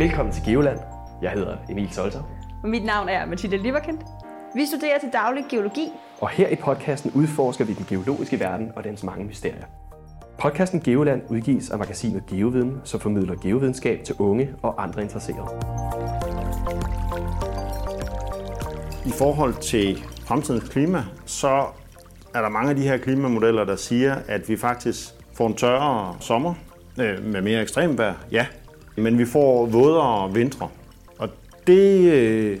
Velkommen 0.00 0.34
til 0.34 0.42
Geoland. 0.44 0.78
Jeg 1.22 1.30
hedder 1.30 1.56
Emil 1.70 1.92
Solter. 1.92 2.22
Og 2.62 2.68
mit 2.68 2.84
navn 2.84 3.08
er 3.08 3.26
Mathilde 3.26 3.56
Liverkendt. 3.56 4.00
Vi 4.54 4.66
studerer 4.66 4.98
til 4.98 5.08
daglig 5.12 5.44
geologi. 5.50 5.88
Og 6.20 6.28
her 6.28 6.48
i 6.48 6.56
podcasten 6.56 7.12
udforsker 7.14 7.64
vi 7.64 7.74
den 7.74 7.86
geologiske 7.88 8.40
verden 8.40 8.72
og 8.76 8.84
dens 8.84 9.04
mange 9.04 9.24
mysterier. 9.24 9.64
Podcasten 10.38 10.80
Geoland 10.80 11.22
udgives 11.28 11.70
af 11.70 11.78
magasinet 11.78 12.26
Geoviden, 12.26 12.80
som 12.84 13.00
formidler 13.00 13.34
geovidenskab 13.42 14.04
til 14.04 14.14
unge 14.18 14.54
og 14.62 14.82
andre 14.82 15.02
interesserede. 15.02 15.48
I 19.06 19.12
forhold 19.18 19.54
til 19.54 20.04
fremtidens 20.24 20.68
klima, 20.68 21.04
så 21.26 21.66
er 22.34 22.40
der 22.40 22.48
mange 22.48 22.70
af 22.70 22.76
de 22.76 22.82
her 22.82 22.96
klimamodeller, 22.96 23.64
der 23.64 23.76
siger, 23.76 24.16
at 24.28 24.48
vi 24.48 24.56
faktisk 24.56 25.08
får 25.34 25.46
en 25.46 25.54
tørrere 25.54 26.16
sommer 26.20 26.54
øh, 27.00 27.24
med 27.24 27.42
mere 27.42 27.62
ekstrem 27.62 27.98
vejr, 27.98 28.14
ja. 28.32 28.46
Men 28.96 29.18
vi 29.18 29.24
får 29.24 29.66
vådere 29.66 30.34
vintre. 30.34 30.68
Og 31.18 31.28
det 31.66 32.12
øh, 32.12 32.58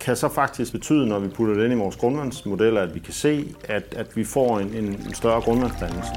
kan 0.00 0.16
så 0.16 0.28
faktisk 0.28 0.72
betyde, 0.72 1.06
når 1.06 1.18
vi 1.18 1.28
putter 1.28 1.54
det 1.54 1.64
ind 1.64 1.72
i 1.72 1.76
vores 1.76 1.96
grundvandsmodeller, 1.96 2.82
at 2.82 2.94
vi 2.94 3.00
kan 3.00 3.12
se, 3.12 3.54
at, 3.64 3.94
at 3.96 4.16
vi 4.16 4.24
får 4.24 4.58
en, 4.58 4.74
en 4.74 5.14
større 5.14 5.40
grundvandsdannelse. 5.40 6.10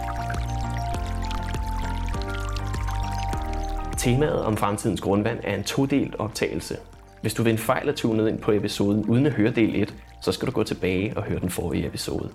Temaet 3.97 4.43
om 4.43 4.57
fremtidens 4.57 5.01
grundvand 5.01 5.39
er 5.43 5.55
en 5.55 5.63
todelt 5.63 6.15
optagelse. 6.19 6.77
Hvis 7.21 7.33
du 7.33 7.43
ved 7.43 7.51
en 7.51 7.57
fejl 7.57 7.89
er 7.89 7.93
tunet 7.93 8.27
ind 8.29 8.39
på 8.39 8.51
episoden 8.51 9.05
uden 9.05 9.25
at 9.25 9.31
høre 9.31 9.51
del 9.51 9.81
1, 9.81 9.95
så 10.21 10.31
skal 10.31 10.47
du 10.47 10.51
gå 10.51 10.63
tilbage 10.63 11.17
og 11.17 11.23
høre 11.23 11.39
den 11.39 11.49
forrige 11.49 11.87
episode. 11.87 12.29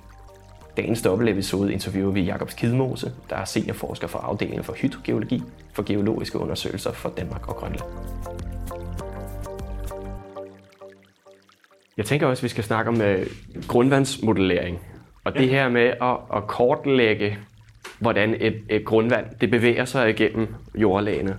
Dagens 0.76 1.02
dobbelt-episode 1.02 1.72
interviewer 1.72 2.12
vi 2.12 2.20
Jakob 2.20 2.50
Skidmose, 2.50 3.12
der 3.30 3.36
er 3.36 3.44
seniorforsker 3.44 4.06
for 4.06 4.18
afdelingen 4.18 4.64
for 4.64 4.72
hydrogeologi 4.72 5.42
for 5.72 5.82
geologiske 5.82 6.38
undersøgelser 6.38 6.92
for 6.92 7.08
Danmark 7.08 7.48
og 7.48 7.56
Grønland. 7.56 7.82
Jeg 11.96 12.04
tænker 12.04 12.26
også, 12.26 12.40
at 12.40 12.42
vi 12.42 12.48
skal 12.48 12.64
snakke 12.64 12.88
om 12.88 13.00
uh, 13.00 13.66
grundvandsmodellering. 13.68 14.80
Og 15.24 15.34
det 15.34 15.48
her 15.48 15.68
med 15.68 15.82
at, 15.82 16.16
at 16.36 16.46
kortlægge, 16.46 17.38
hvordan 17.98 18.36
et, 18.40 18.62
et 18.70 18.84
grundvand 18.84 19.26
det 19.40 19.50
bevæger 19.50 19.84
sig 19.84 20.10
igennem 20.10 20.54
jordlagene. 20.74 21.36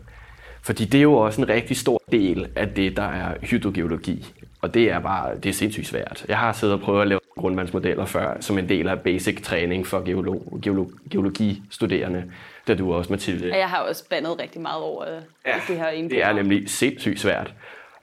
Fordi 0.61 0.86
det 0.86 0.98
er 0.98 1.02
jo 1.02 1.14
også 1.14 1.42
en 1.42 1.50
rigtig 1.50 1.78
stor 1.78 2.02
del 2.11 2.48
af 2.56 2.67
det, 2.67 2.98
der 2.98 3.04
er 3.04 3.36
hydrogeologi. 3.42 4.33
Og 4.61 4.73
det 4.73 4.92
er 4.92 5.00
bare 5.00 5.36
det 5.36 5.50
er 5.50 5.54
sindssygt 5.54 5.88
svært. 5.88 6.26
Jeg 6.28 6.38
har 6.38 6.54
siddet 6.54 6.76
og 6.76 6.81
prøvet 6.81 7.02
at 7.02 7.08
lave 7.08 7.20
grundvandsmodeller 7.38 8.05
før, 8.05 8.38
som 8.39 8.57
en 8.57 8.69
del 8.69 8.88
af 8.88 8.99
basic 8.99 9.41
træning 9.41 9.88
for 9.88 10.05
geolog, 10.05 10.59
geolog, 10.61 10.91
geologistuderende, 11.11 12.23
da 12.67 12.75
du 12.75 12.93
også, 12.93 13.13
Mathilde. 13.13 13.52
Og 13.52 13.57
jeg 13.57 13.69
har 13.69 13.77
også 13.77 14.09
bandet 14.09 14.39
rigtig 14.39 14.61
meget 14.61 14.83
over 14.83 15.03
øh, 15.03 15.21
ja, 15.45 15.53
det 15.67 15.77
her 15.77 16.08
Det 16.08 16.23
er 16.23 16.33
nemlig 16.33 16.69
sindssygt 16.69 17.19
svært. 17.19 17.53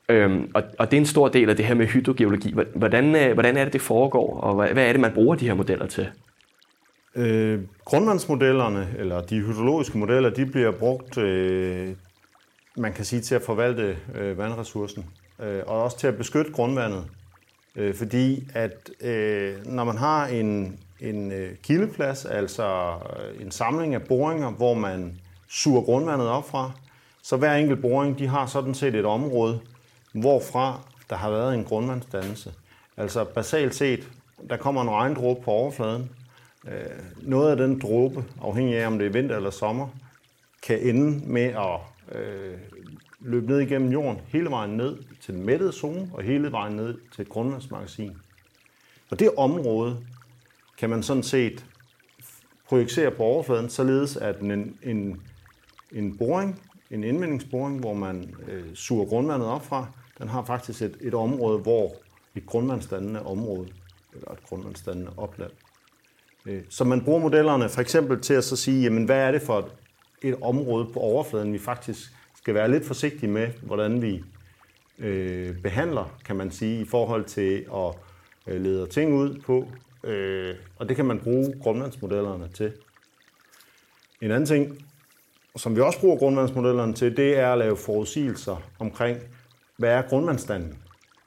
Øhm, 0.08 0.50
og, 0.54 0.62
og 0.78 0.90
det 0.90 0.96
er 0.96 1.00
en 1.00 1.06
stor 1.06 1.28
del 1.28 1.50
af 1.50 1.56
det 1.56 1.64
her 1.64 1.74
med 1.74 1.86
hydrogeologi. 1.86 2.54
Hvordan, 2.74 3.16
øh, 3.16 3.32
hvordan 3.32 3.56
er 3.56 3.64
det, 3.64 3.72
det 3.72 3.80
foregår, 3.80 4.40
og 4.40 4.54
hvad, 4.54 4.68
hvad 4.68 4.88
er 4.88 4.92
det, 4.92 5.00
man 5.00 5.12
bruger 5.12 5.34
de 5.34 5.46
her 5.46 5.54
modeller 5.54 5.86
til? 5.86 6.08
Øh, 7.16 7.60
grundvandsmodellerne, 7.84 8.88
eller 8.98 9.20
de 9.20 9.40
hydrologiske 9.40 9.98
modeller, 9.98 10.30
de 10.30 10.46
bliver 10.46 10.70
brugt, 10.70 11.18
øh, 11.18 11.88
man 12.76 12.92
kan 12.92 13.04
sige, 13.04 13.22
til 13.22 13.34
at 13.34 13.42
forvalte 13.42 13.96
øh, 14.14 14.38
vandressourcen, 14.38 15.04
øh, 15.42 15.62
og 15.66 15.82
også 15.82 15.98
til 15.98 16.06
at 16.06 16.16
beskytte 16.16 16.52
grundvandet. 16.52 17.04
Øh, 17.76 17.94
fordi 17.94 18.48
at 18.54 18.90
øh, 19.00 19.66
når 19.66 19.84
man 19.84 19.96
har 19.96 20.26
en, 20.26 20.78
en 21.00 21.32
øh, 21.32 21.56
kildeplads, 21.62 22.24
altså 22.24 22.94
øh, 23.16 23.42
en 23.42 23.50
samling 23.50 23.94
af 23.94 24.02
boringer, 24.02 24.50
hvor 24.50 24.74
man 24.74 25.20
suger 25.48 25.82
grundvandet 25.82 26.28
op 26.28 26.48
fra, 26.48 26.72
så 27.22 27.36
hver 27.36 27.54
enkelt 27.54 27.80
boring, 27.80 28.18
de 28.18 28.26
har 28.26 28.46
sådan 28.46 28.74
set 28.74 28.94
et 28.94 29.04
område, 29.04 29.60
hvorfra 30.12 30.80
der 31.10 31.16
har 31.16 31.30
været 31.30 31.54
en 31.54 31.64
grundvandsdannelse. 31.64 32.52
Altså 32.96 33.24
basalt 33.24 33.74
set, 33.74 34.08
der 34.50 34.56
kommer 34.56 34.82
en 34.82 34.90
regndråbe 34.90 35.40
på 35.42 35.50
overfladen. 35.50 36.10
Øh, 36.68 36.72
noget 37.22 37.50
af 37.50 37.56
den 37.56 37.78
dråbe, 37.78 38.24
afhængig 38.42 38.76
af 38.76 38.86
om 38.86 38.98
det 38.98 39.06
er 39.06 39.10
vinter 39.10 39.36
eller 39.36 39.50
sommer, 39.50 39.88
kan 40.62 40.78
ende 40.78 41.22
med 41.26 41.42
at 41.42 41.80
øh, 42.18 42.58
løbe 43.24 43.46
ned 43.46 43.60
igennem 43.60 43.92
jorden, 43.92 44.20
hele 44.28 44.50
vejen 44.50 44.70
ned 44.76 44.96
til 45.20 45.34
den 45.34 45.46
mættede 45.46 45.72
zone, 45.72 46.10
og 46.12 46.22
hele 46.22 46.52
vejen 46.52 46.76
ned 46.76 46.98
til 47.14 47.22
et 47.22 47.28
grundvandsmagasin. 47.28 48.16
Og 49.10 49.18
det 49.18 49.30
område 49.36 49.98
kan 50.78 50.90
man 50.90 51.02
sådan 51.02 51.22
set 51.22 51.64
projicere 52.68 53.10
på 53.10 53.22
overfladen, 53.22 53.70
således 53.70 54.16
at 54.16 54.40
en, 54.40 54.78
en, 54.82 55.20
en 55.92 56.18
boring, 56.18 56.62
en 56.90 57.04
indvindingsboring, 57.04 57.80
hvor 57.80 57.94
man 57.94 58.34
øh, 58.48 58.74
suger 58.74 59.06
grundvandet 59.06 59.48
op 59.48 59.66
fra, 59.66 59.86
den 60.18 60.28
har 60.28 60.44
faktisk 60.44 60.82
et, 60.82 60.96
et 61.00 61.14
område, 61.14 61.58
hvor 61.58 61.92
et 62.34 62.46
grundvandsdannende 62.46 63.22
område, 63.22 63.68
eller 64.14 64.30
et 64.30 64.42
grundvandsdannende 64.48 65.10
opland. 65.16 65.50
Øh, 66.46 66.62
så 66.68 66.84
man 66.84 67.04
bruger 67.04 67.20
modellerne 67.20 67.68
for 67.68 67.80
eksempel 67.80 68.20
til 68.20 68.34
at 68.34 68.44
så 68.44 68.56
sige, 68.56 68.82
jamen 68.82 69.04
hvad 69.04 69.18
er 69.18 69.32
det 69.32 69.42
for 69.42 69.58
et, 69.58 69.66
et 70.22 70.36
område 70.42 70.86
på 70.92 71.00
overfladen, 71.00 71.52
vi 71.52 71.58
faktisk 71.58 72.12
skal 72.44 72.54
være 72.54 72.70
lidt 72.70 72.84
forsigtige 72.84 73.30
med, 73.30 73.48
hvordan 73.62 74.02
vi 74.02 74.24
øh, 74.98 75.62
behandler, 75.62 76.18
kan 76.24 76.36
man 76.36 76.50
sige, 76.50 76.80
i 76.80 76.84
forhold 76.84 77.24
til 77.24 77.66
at 77.74 77.94
øh, 78.46 78.60
lede 78.60 78.86
ting 78.86 79.14
ud 79.14 79.40
på. 79.46 79.68
Øh, 80.04 80.54
og 80.76 80.88
det 80.88 80.96
kan 80.96 81.04
man 81.04 81.20
bruge 81.20 81.54
grundvandsmodellerne 81.62 82.48
til. 82.54 82.72
En 84.20 84.30
anden 84.30 84.46
ting, 84.46 84.86
som 85.56 85.76
vi 85.76 85.80
også 85.80 86.00
bruger 86.00 86.16
grundvandsmodellerne 86.16 86.92
til, 86.92 87.16
det 87.16 87.38
er 87.38 87.52
at 87.52 87.58
lave 87.58 87.76
forudsigelser 87.76 88.56
omkring, 88.78 89.18
hvad 89.76 89.90
er 89.90 90.02
grundvandsstanden? 90.02 90.78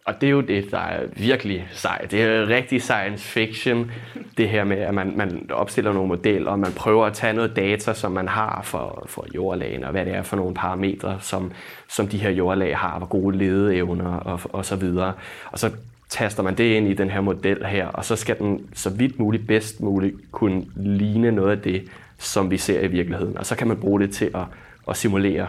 Og 0.08 0.22
det 0.22 0.28
er 0.28 0.32
jo 0.32 0.42
det, 0.42 0.72
der 0.72 0.78
er 0.78 1.04
virkelig 1.16 1.68
sejt. 1.72 2.12
Det 2.12 2.22
er 2.22 2.48
rigtig 2.48 2.82
science 2.82 3.24
fiction, 3.24 3.92
det 4.38 4.50
her 4.50 4.64
med, 4.64 4.78
at 4.78 4.94
man, 4.94 5.14
man 5.16 5.50
opstiller 5.50 5.94
nogle 5.94 6.08
modeller, 6.08 6.52
og 6.52 6.60
man 6.60 6.72
prøver 6.72 7.06
at 7.06 7.14
tage 7.14 7.34
noget 7.34 7.56
data, 7.56 7.94
som 7.94 8.12
man 8.12 8.28
har 8.28 8.62
for, 8.64 9.06
for 9.10 9.26
jordlagene, 9.36 9.86
og 9.86 9.92
hvad 9.92 10.06
det 10.06 10.16
er 10.16 10.22
for 10.22 10.36
nogle 10.36 10.54
parametre, 10.54 11.18
som, 11.22 11.52
som 11.90 12.08
de 12.08 12.18
her 12.18 12.30
jordlag 12.30 12.78
har, 12.78 12.98
hvor 12.98 13.08
gode 13.08 13.38
ledeevner 13.38 14.14
og, 14.14 14.40
og 14.44 14.66
så 14.66 14.76
videre. 14.76 15.14
Og 15.52 15.60
så 15.60 15.72
taster 16.10 16.44
man 16.44 16.58
det 16.58 16.64
ind 16.64 16.88
i 16.88 16.94
den 16.94 17.10
her 17.10 17.22
model 17.22 17.66
her, 17.66 17.88
og 17.88 18.06
så 18.06 18.16
skal 18.16 18.40
den 18.40 18.70
så 18.74 18.90
vidt 18.90 19.20
muligt, 19.20 19.48
bedst 19.48 19.82
muligt 19.82 20.16
kunne 20.32 20.66
ligne 20.76 21.32
noget 21.32 21.52
af 21.52 21.62
det, 21.62 21.84
som 22.18 22.52
vi 22.52 22.58
ser 22.58 22.82
i 22.82 22.88
virkeligheden. 22.88 23.38
Og 23.38 23.46
så 23.46 23.56
kan 23.56 23.68
man 23.68 23.78
bruge 23.78 24.00
det 24.00 24.12
til 24.12 24.32
at, 24.36 24.46
at 24.90 24.98
simulere, 24.98 25.48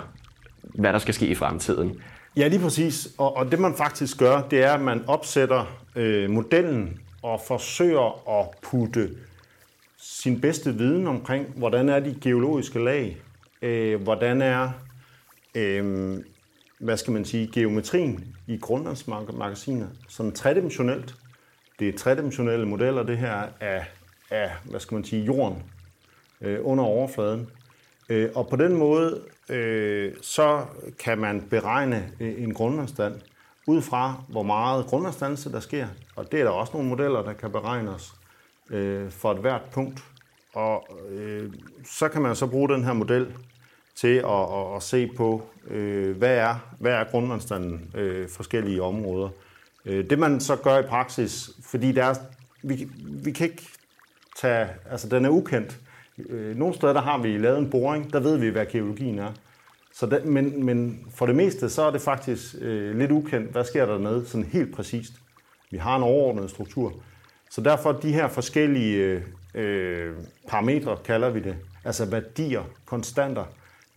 hvad 0.62 0.92
der 0.92 0.98
skal 0.98 1.14
ske 1.14 1.26
i 1.26 1.34
fremtiden. 1.34 2.00
Ja, 2.38 2.49
lige 2.49 2.60
præcis. 2.60 3.09
Og, 3.19 3.37
og 3.37 3.50
det 3.50 3.59
man 3.59 3.75
faktisk 3.75 4.19
gør, 4.19 4.43
det 4.50 4.62
er, 4.62 4.72
at 4.72 4.81
man 4.81 5.04
opsætter 5.06 5.84
øh, 5.97 6.31
modellen 6.31 7.00
og 7.22 7.41
forsøger 7.47 8.38
at 8.41 8.49
putte 8.62 9.10
sin 9.99 10.41
bedste 10.41 10.75
viden 10.75 11.06
omkring, 11.06 11.47
hvordan 11.56 11.88
er 11.88 12.00
de 12.00 12.19
geologiske 12.21 12.84
lag, 12.84 13.16
øh, 13.62 14.03
hvordan 14.03 14.43
er, 14.43 14.71
øh, 15.54 16.15
hvad 16.81 16.97
skal 16.97 17.12
man 17.12 17.25
sige, 17.25 17.50
geometrien 17.53 18.37
i 18.47 18.59
grundvandsmagasinet, 18.59 19.91
sådan 20.09 20.32
tredimensionelt. 20.32 21.15
Det 21.78 21.88
er 21.88 21.98
tredimensionelle 21.98 22.66
modeller, 22.66 23.03
det 23.03 23.19
her 23.19 23.43
af, 23.60 23.87
af 24.31 24.50
hvad 24.65 24.81
skal 24.81 24.94
man 24.94 25.04
sige, 25.04 25.25
jorden 25.25 25.62
øh, 26.41 26.59
under 26.62 26.84
overfladen. 26.84 27.50
Øh, 28.09 28.31
og 28.34 28.48
på 28.48 28.56
den 28.56 28.75
måde, 28.75 29.21
øh, 29.50 30.12
så 30.22 30.64
kan 30.98 31.19
man 31.19 31.47
beregne 31.50 32.12
øh, 32.20 32.42
en 32.42 32.54
grundvandsstand 32.54 33.20
ud 33.66 33.82
fra, 33.82 34.22
hvor 34.28 34.42
meget 34.42 34.86
grundvandsdannelse 34.86 35.53
der 35.53 35.60
sker. 35.60 35.86
Og 36.16 36.32
det 36.32 36.41
er 36.41 36.44
der 36.44 36.50
også 36.50 36.72
nogle 36.72 36.88
modeller, 36.88 37.22
der 37.22 37.32
kan 37.32 37.50
beregnes 37.50 38.15
øh, 38.71 39.10
for 39.10 39.33
et 39.33 39.39
hvert 39.39 39.62
punkt. 39.72 40.04
Og 40.54 40.86
øh, 41.10 41.53
så 41.84 42.09
kan 42.09 42.22
man 42.22 42.36
så 42.36 42.47
bruge 42.47 42.68
den 42.68 42.84
her 42.84 42.92
model 42.92 43.27
til 43.97 44.15
at, 44.16 44.24
at, 44.24 44.77
at 44.77 44.83
se 44.83 45.10
på, 45.16 45.42
øh, 45.66 46.16
hvad 46.16 46.36
er, 46.36 46.54
hvad 46.78 46.92
er 46.92 47.04
grundvandsstanden 47.04 47.91
øh, 47.95 48.28
forskellige 48.28 48.83
områder. 48.83 49.28
Øh, 49.84 50.10
det 50.10 50.18
man 50.18 50.41
så 50.41 50.56
gør 50.56 50.78
i 50.78 50.83
praksis, 50.83 51.50
fordi 51.62 51.92
der 51.92 52.04
er, 52.04 52.15
vi, 52.62 52.89
vi 52.98 53.33
kan 53.33 53.50
ikke 53.50 53.66
tage, 54.41 54.68
altså 54.91 55.09
den 55.09 55.24
er 55.24 55.30
ukendt, 55.30 55.78
Øh, 56.28 56.56
nogle 56.56 56.74
steder 56.74 56.92
der 56.92 57.00
har 57.00 57.18
vi 57.18 57.38
lavet 57.38 57.59
en 57.59 57.70
boring, 57.70 58.12
der 58.12 58.20
ved 58.20 58.36
vi, 58.36 58.48
hvad 58.48 58.66
geologien 58.66 59.18
er. 59.18 59.32
Så 59.92 60.06
det, 60.06 60.24
men, 60.24 60.65
men 60.65 61.06
for 61.15 61.26
det 61.26 61.36
meste, 61.36 61.68
så 61.68 61.82
er 61.82 61.91
det 61.91 62.00
faktisk 62.00 62.54
øh, 62.60 62.98
lidt 62.98 63.10
ukendt, 63.10 63.53
hvad 63.53 63.65
sker 63.65 63.86
der 63.86 63.98
nede, 63.98 64.26
sådan 64.26 64.47
helt 64.47 64.74
præcist. 64.74 65.12
Vi 65.70 65.76
har 65.76 65.97
en 65.97 66.03
overordnet 66.03 66.50
struktur. 66.50 66.94
Så 67.50 67.60
derfor 67.60 67.92
de 67.92 68.12
her 68.12 68.28
forskellige 68.28 68.97
øh, 68.97 69.22
øh, 69.54 70.15
parametre, 70.48 70.97
kalder 71.04 71.30
vi 71.30 71.41
det, 71.41 71.56
altså 71.84 72.10
værdier, 72.10 72.62
konstanter, 72.86 73.44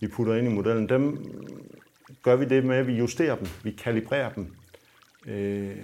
vi 0.00 0.08
putter 0.08 0.34
ind 0.34 0.48
i 0.48 0.50
modellen, 0.50 0.88
dem 0.88 1.18
gør 2.22 2.36
vi 2.36 2.44
det 2.44 2.64
med, 2.64 2.76
at 2.76 2.86
vi 2.86 2.92
justerer 2.92 3.36
dem, 3.36 3.48
vi 3.62 3.70
kalibrerer 3.70 4.32
dem, 4.32 4.54
øh, 5.26 5.76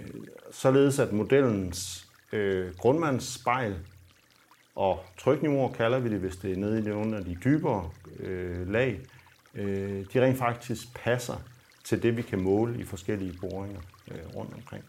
således 0.51 0.99
at 0.99 1.13
modellens 1.13 2.07
øh, 2.31 2.75
grundmandsspejl 2.77 3.75
og 4.79 4.99
trykniveauer 5.17 5.71
kalder 5.71 5.99
vi 5.99 6.09
det, 6.09 6.19
hvis 6.19 6.35
det 6.35 6.51
er 6.51 6.55
nede 6.55 6.79
i 6.79 6.81
nogle 6.81 7.17
af 7.17 7.25
de 7.25 7.37
dybere 7.43 7.89
øh, 8.19 8.69
lag. 8.69 8.99
Øh, 9.55 10.05
de 10.13 10.21
rent 10.25 10.37
faktisk 10.37 10.95
passer 10.95 11.35
til 11.83 12.03
det, 12.03 12.17
vi 12.17 12.21
kan 12.21 12.41
måle 12.41 12.79
i 12.79 12.83
forskellige 12.83 13.37
boringer 13.41 13.81
øh, 14.11 14.35
rundt 14.35 14.53
omkring. 14.53 14.83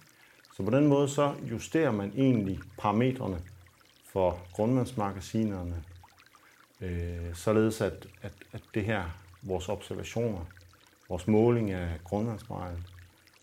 Så 0.57 0.63
på 0.63 0.71
den 0.71 0.87
måde 0.87 1.09
så 1.09 1.35
justerer 1.51 1.91
man 1.91 2.13
egentlig 2.17 2.61
parametrene 2.79 3.39
for 4.13 4.39
grundvandsmagasinerne, 4.53 5.83
øh, 6.81 7.35
således 7.35 7.81
at, 7.81 8.07
at, 8.23 8.33
at 8.53 8.63
det 8.75 8.85
her, 8.85 9.03
vores 9.43 9.69
observationer, 9.69 10.47
vores 11.09 11.27
måling 11.27 11.71
af 11.71 11.89
grundvandsmejlen, 12.05 12.87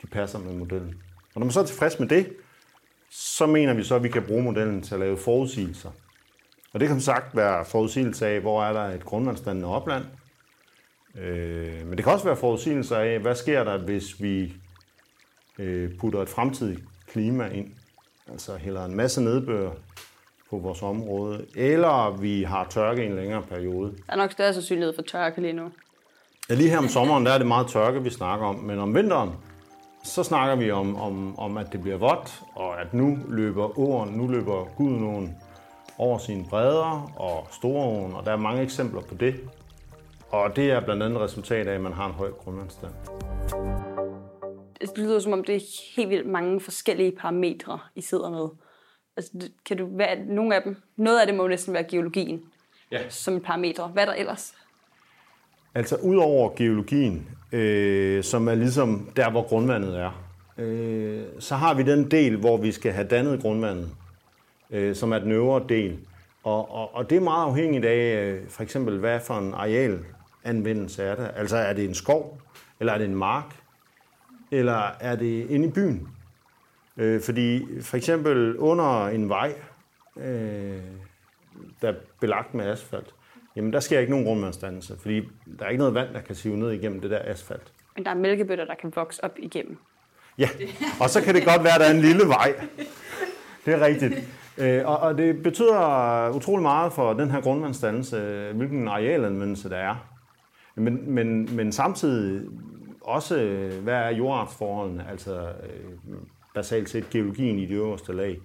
de 0.01 0.07
passer 0.07 0.39
med 0.39 0.53
modellen. 0.53 1.01
Og 1.33 1.39
når 1.39 1.45
man 1.45 1.51
så 1.51 1.59
er 1.59 1.65
tilfreds 1.65 1.99
med 1.99 2.07
det, 2.07 2.33
så 3.09 3.45
mener 3.45 3.73
vi 3.73 3.83
så, 3.83 3.95
at 3.95 4.03
vi 4.03 4.09
kan 4.09 4.23
bruge 4.23 4.43
modellen 4.43 4.81
til 4.81 4.93
at 4.93 4.99
lave 4.99 5.17
forudsigelser. 5.17 5.91
Og 6.73 6.79
det 6.79 6.87
kan 6.87 6.95
som 6.95 7.13
sagt 7.13 7.35
være 7.35 7.65
forudsigelse 7.65 8.27
af, 8.27 8.39
hvor 8.39 8.63
er 8.63 8.73
der 8.73 8.83
et 8.83 9.05
grundvandsdannende 9.05 9.67
opland. 9.67 10.05
Øh, 11.17 11.87
men 11.87 11.97
det 11.97 12.03
kan 12.03 12.13
også 12.13 12.25
være 12.25 12.35
forudsigelser 12.35 12.97
af, 12.97 13.19
hvad 13.19 13.35
sker 13.35 13.63
der, 13.63 13.77
hvis 13.77 14.21
vi 14.21 14.53
øh, 15.59 15.97
putter 15.99 16.21
et 16.21 16.29
fremtidigt 16.29 16.79
klima 17.07 17.47
ind. 17.47 17.67
Altså 18.31 18.55
hælder 18.55 18.85
en 18.85 18.95
masse 18.95 19.21
nedbør 19.21 19.71
på 20.49 20.57
vores 20.57 20.83
område, 20.83 21.45
eller 21.55 22.17
vi 22.17 22.43
har 22.43 22.67
tørke 22.69 23.03
i 23.03 23.05
en 23.05 23.15
længere 23.15 23.41
periode. 23.41 23.91
Der 23.91 24.13
er 24.13 24.15
nok 24.15 24.31
større 24.31 24.53
sandsynlighed 24.53 24.95
for 24.95 25.01
tørke 25.01 25.41
lige 25.41 25.53
nu. 25.53 25.71
Ja, 26.49 26.55
lige 26.55 26.69
her 26.69 26.77
om 26.77 26.87
sommeren, 26.87 27.25
der 27.25 27.31
er 27.31 27.37
det 27.37 27.47
meget 27.47 27.67
tørke, 27.67 28.03
vi 28.03 28.09
snakker 28.09 28.45
om. 28.45 28.55
Men 28.55 28.79
om 28.79 28.95
vinteren, 28.95 29.29
så 30.03 30.23
snakker 30.23 30.55
vi 30.55 30.71
om, 30.71 30.95
om, 30.95 31.39
om 31.39 31.57
at 31.57 31.67
det 31.71 31.81
bliver 31.81 31.97
vådt, 31.97 32.41
og 32.55 32.81
at 32.81 32.93
nu 32.93 33.17
løber 33.29 33.79
åren, 33.79 34.13
nu 34.13 34.27
løber 34.27 34.65
Gudenåen 34.77 35.35
over 35.97 36.17
sine 36.17 36.45
bredder 36.49 37.11
og 37.15 37.47
Storeåen, 37.51 38.13
og 38.13 38.25
der 38.25 38.31
er 38.31 38.37
mange 38.37 38.61
eksempler 38.61 39.01
på 39.01 39.15
det. 39.15 39.35
Og 40.29 40.55
det 40.55 40.71
er 40.71 40.79
blandt 40.85 41.03
andet 41.03 41.21
resultat 41.21 41.67
af, 41.67 41.73
at 41.75 41.81
man 41.81 41.93
har 41.93 42.05
en 42.07 42.13
høj 42.13 42.31
grundvandsstand. 42.31 42.91
Det 44.81 44.97
lyder 44.97 45.19
som 45.19 45.33
om, 45.33 45.43
det 45.43 45.55
er 45.55 45.59
helt 45.95 46.09
vildt 46.09 46.27
mange 46.29 46.61
forskellige 46.61 47.11
parametre, 47.11 47.79
I 47.95 48.01
sidder 48.01 48.29
med. 48.29 48.47
Altså, 49.17 49.31
det- 49.33 49.51
kan 49.65 49.77
du, 49.77 49.85
hvad, 49.85 50.05
er- 50.09 50.25
nogle 50.33 50.55
af 50.55 50.61
dem, 50.63 50.75
noget 50.97 51.19
af 51.19 51.27
det 51.27 51.35
må 51.35 51.47
næsten 51.47 51.73
være 51.73 51.83
geologien 51.83 52.41
Ja. 52.91 53.09
som 53.09 53.35
et 53.35 53.43
parametre. 53.43 53.87
Hvad 53.87 54.03
er 54.03 54.07
der 54.07 54.13
ellers? 54.13 54.53
Altså 55.75 55.95
udover 56.03 56.49
geologien, 56.55 57.27
øh, 57.51 58.23
som 58.23 58.47
er 58.47 58.55
ligesom 58.55 59.09
der, 59.15 59.31
hvor 59.31 59.47
grundvandet 59.47 59.99
er, 59.99 60.23
øh, 60.57 61.23
så 61.39 61.55
har 61.55 61.73
vi 61.73 61.83
den 61.83 62.11
del, 62.11 62.37
hvor 62.37 62.57
vi 62.57 62.71
skal 62.71 62.91
have 62.91 63.07
dannet 63.07 63.41
grundvandet, 63.41 63.89
øh, 64.71 64.95
som 64.95 65.11
er 65.11 65.19
den 65.19 65.31
øvre 65.31 65.63
del. 65.69 65.99
Og, 66.43 66.71
og, 66.71 66.95
og 66.95 67.09
det 67.09 67.15
er 67.15 67.21
meget 67.21 67.45
afhængigt 67.45 67.85
af, 67.85 68.25
øh, 68.25 68.49
for 68.49 68.63
eksempel, 68.63 68.97
hvad 68.99 69.19
for 69.19 69.33
en 69.33 69.53
arealanvendelse 69.53 71.03
er 71.03 71.15
det. 71.15 71.31
Altså 71.35 71.57
er 71.57 71.73
det 71.73 71.85
en 71.85 71.93
skov, 71.93 72.41
eller 72.79 72.93
er 72.93 72.97
det 72.97 73.05
en 73.05 73.15
mark, 73.15 73.55
eller 74.51 74.91
er 74.99 75.15
det 75.15 75.49
inde 75.49 75.67
i 75.67 75.71
byen? 75.71 76.07
Øh, 76.97 77.21
fordi 77.21 77.65
for 77.81 77.97
eksempel 77.97 78.57
under 78.57 79.07
en 79.07 79.29
vej, 79.29 79.53
øh, 80.17 80.81
der 81.81 81.87
er 81.89 81.93
belagt 82.19 82.53
med 82.53 82.65
asfalt, 82.65 83.13
jamen 83.55 83.73
der 83.73 83.79
sker 83.79 83.99
ikke 83.99 84.11
nogen 84.11 84.25
grundvandsdannelse, 84.25 84.97
fordi 85.01 85.29
der 85.59 85.65
er 85.65 85.69
ikke 85.69 85.79
noget 85.79 85.93
vand, 85.93 86.13
der 86.13 86.21
kan 86.21 86.35
sive 86.35 86.57
ned 86.57 86.71
igennem 86.71 87.01
det 87.01 87.11
der 87.11 87.19
asfalt. 87.23 87.71
Men 87.95 88.05
der 88.05 88.11
er 88.11 88.15
mælkebøtter, 88.15 88.65
der 88.65 88.75
kan 88.75 88.91
vokse 88.95 89.23
op 89.23 89.35
igennem. 89.37 89.77
Ja, 90.37 90.49
og 91.01 91.09
så 91.09 91.21
kan 91.21 91.35
det 91.35 91.45
godt 91.45 91.63
være, 91.63 91.73
at 91.73 91.79
der 91.79 91.85
er 91.85 91.93
en 91.93 92.01
lille 92.01 92.27
vej. 92.27 92.55
Det 93.65 93.73
er 93.73 93.85
rigtigt. 93.85 94.13
Øh, 94.57 94.85
Og, 94.85 94.97
og 94.97 95.17
det 95.17 95.43
betyder 95.43 96.29
utrolig 96.35 96.61
meget 96.61 96.93
for 96.93 97.13
den 97.13 97.31
her 97.31 97.41
grundvandsdannelse, 97.41 98.51
hvilken 98.55 98.87
arealanvendelse 98.87 99.69
der 99.69 99.77
er. 99.77 99.95
Men, 100.75 101.11
men, 101.11 101.55
men 101.55 101.71
samtidig 101.71 102.47
også, 103.01 103.37
hvad 103.83 103.93
er 103.93 104.09
jordartsforholdene, 104.09 105.05
altså 105.09 105.39
øh, 105.41 106.15
basalt 106.55 106.89
set 106.89 107.09
geologien 107.09 107.59
i 107.59 107.65
de 107.65 107.73
øverste 107.73 108.13
lag. 108.13 108.37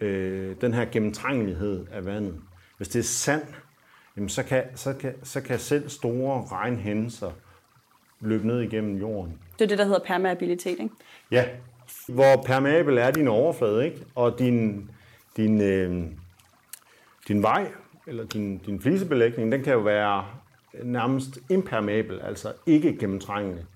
Øh, 0.00 0.56
Den 0.60 0.74
her 0.74 0.84
gennemtrængelighed 0.84 1.86
af 1.92 2.06
vandet. 2.06 2.34
Hvis 2.76 2.88
det 2.88 2.98
er 2.98 3.02
sand, 3.02 3.42
jamen 4.16 4.28
så, 4.28 4.42
kan, 4.42 4.64
så, 4.74 4.92
kan, 4.92 5.14
så 5.22 5.40
kan 5.40 5.58
selv 5.58 5.88
store 5.88 6.44
regnhændelser 6.52 7.30
løbe 8.20 8.46
ned 8.46 8.60
igennem 8.60 8.96
jorden. 8.96 9.38
Det 9.58 9.64
er 9.64 9.68
det, 9.68 9.78
der 9.78 9.84
hedder 9.84 10.04
permeabilitet, 10.06 10.80
ikke? 10.80 10.94
Ja, 11.30 11.44
hvor 12.08 12.42
permeabel 12.46 12.98
er 12.98 13.10
din 13.10 13.28
overflade, 13.28 13.84
ikke? 13.84 14.04
Og 14.14 14.38
din, 14.38 14.90
din, 15.38 15.60
øh, 15.60 16.04
din 17.28 17.42
vej, 17.42 17.72
eller 18.06 18.24
din, 18.24 18.58
din 18.58 18.80
flisebelægning, 18.80 19.52
den 19.52 19.62
kan 19.62 19.72
jo 19.72 19.78
være 19.78 20.24
nærmest 20.82 21.38
impermeabel, 21.50 22.20
altså 22.20 22.52
ikke 22.66 22.96
gennemtrængende. 22.98 23.66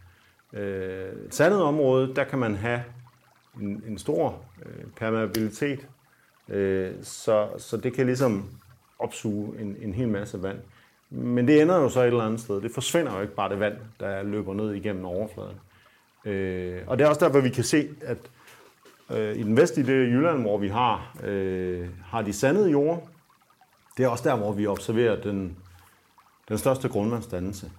Øh, 0.53 1.13
sandet 1.31 1.63
område, 1.63 2.15
der 2.15 2.25
kan 2.25 2.39
man 2.39 2.55
have 2.55 2.83
en, 3.61 3.85
en 3.89 3.99
stor 3.99 4.45
øh, 4.67 4.85
permeabilitet, 4.97 5.89
øh, 6.49 6.93
så, 7.03 7.49
så 7.59 7.77
det 7.77 7.93
kan 7.93 8.07
ligesom 8.07 8.51
opsuge 8.99 9.61
en, 9.61 9.77
en 9.81 9.95
hel 9.95 10.09
masse 10.09 10.43
vand. 10.43 10.59
Men 11.11 11.49
det 11.49 11.63
ender 11.63 11.77
jo 11.77 11.89
så 11.89 12.01
et 12.01 12.07
eller 12.07 12.25
andet 12.25 12.41
sted. 12.41 12.61
Det 12.61 12.71
forsvinder 12.71 13.15
jo 13.15 13.23
ikke 13.23 13.35
bare 13.35 13.51
det 13.51 13.61
vand, 13.61 13.77
der 14.01 14.23
løber 14.23 14.55
ned 14.55 14.73
igennem 14.75 15.05
overfladen. 15.05 15.57
Øh, 16.25 16.83
og 16.87 16.99
det 16.99 17.05
er 17.05 17.09
også 17.09 17.27
derfor, 17.27 17.41
vi 17.41 17.51
kan 17.51 17.65
se, 17.65 17.89
at 18.03 18.19
øh, 19.11 19.37
i 19.37 19.43
den 19.43 19.57
vestlige 19.57 19.87
del 19.87 20.07
af 20.07 20.11
Jylland, 20.11 20.41
hvor 20.41 20.59
vi 20.59 20.69
har, 20.69 21.17
øh, 21.23 21.89
har 22.05 22.23
de 22.23 22.33
sandede 22.33 22.71
jord, 22.71 23.09
det 23.97 24.05
er 24.05 24.09
også 24.09 24.29
der, 24.29 24.37
hvor 24.37 24.53
vi 24.53 24.67
observerer 24.67 25.21
den, 25.21 25.57
den 26.49 26.59
største 26.59 26.89
grundvandsdannelse. 26.89 27.71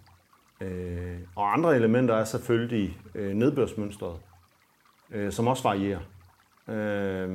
Øh, 0.62 1.18
og 1.36 1.54
andre 1.54 1.76
elementer 1.76 2.16
er 2.16 2.24
selvfølgelig 2.24 2.98
øh, 3.16 3.34
nedbørsmønstret, 3.34 4.20
øh, 5.12 5.32
som 5.32 5.48
også 5.48 5.64
varierer 5.64 6.00
øh, 6.68 7.30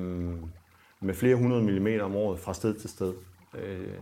med 1.00 1.14
flere 1.14 1.37
hundrede 1.37 1.62
millimeter 1.62 2.05
om 2.05 2.17
året 2.17 2.38
fra 2.38 2.55
sted 2.55 2.75
til 2.75 2.91
sted. 2.91 3.14
Øh, 3.55 3.94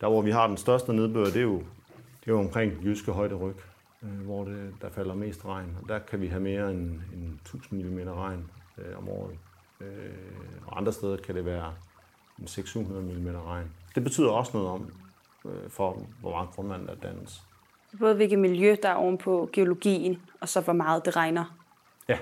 der, 0.00 0.08
hvor 0.08 0.22
vi 0.22 0.30
har 0.30 0.46
den 0.46 0.56
største 0.56 0.92
nedbør, 0.92 1.24
det 1.24 1.36
er 1.36 1.40
jo, 1.40 1.58
det 2.20 2.30
er 2.30 2.32
jo 2.32 2.38
omkring 2.38 2.84
Jyske 2.84 3.12
højderyg, 3.12 3.56
øh, 4.02 4.24
hvor 4.24 4.44
det, 4.44 4.74
der 4.82 4.90
falder 4.90 5.14
mest 5.14 5.44
regn. 5.44 5.76
Og 5.82 5.88
der 5.88 5.98
kan 5.98 6.20
vi 6.20 6.26
have 6.26 6.42
mere 6.42 6.70
end, 6.70 7.00
end 7.14 7.34
1000 7.34 7.84
mm 7.84 8.08
regn 8.08 8.50
øh, 8.78 8.98
om 8.98 9.08
året. 9.08 9.36
Øh, 9.80 9.86
og 10.66 10.78
andre 10.78 10.92
steder 10.92 11.16
kan 11.16 11.34
det 11.34 11.44
være 11.44 11.72
en 12.40 12.46
600 12.46 13.02
mm 13.02 13.26
regn. 13.46 13.70
Det 13.94 14.02
betyder 14.04 14.30
også 14.30 14.50
noget 14.54 14.68
om, 14.70 14.88
øh, 15.46 15.70
for 15.70 15.98
hvor 16.20 16.30
meget 16.30 16.48
grundvand 16.50 16.86
der 16.86 16.94
dannes. 16.94 17.42
Både 18.00 18.14
hvilket 18.14 18.38
miljø, 18.38 18.76
der 18.82 18.88
er 18.88 18.94
ovenpå 18.94 19.50
geologien, 19.52 20.22
og 20.40 20.48
så 20.48 20.60
hvor 20.60 20.72
meget 20.72 21.04
det 21.04 21.16
regner. 21.16 21.44
Ja, 22.08 22.18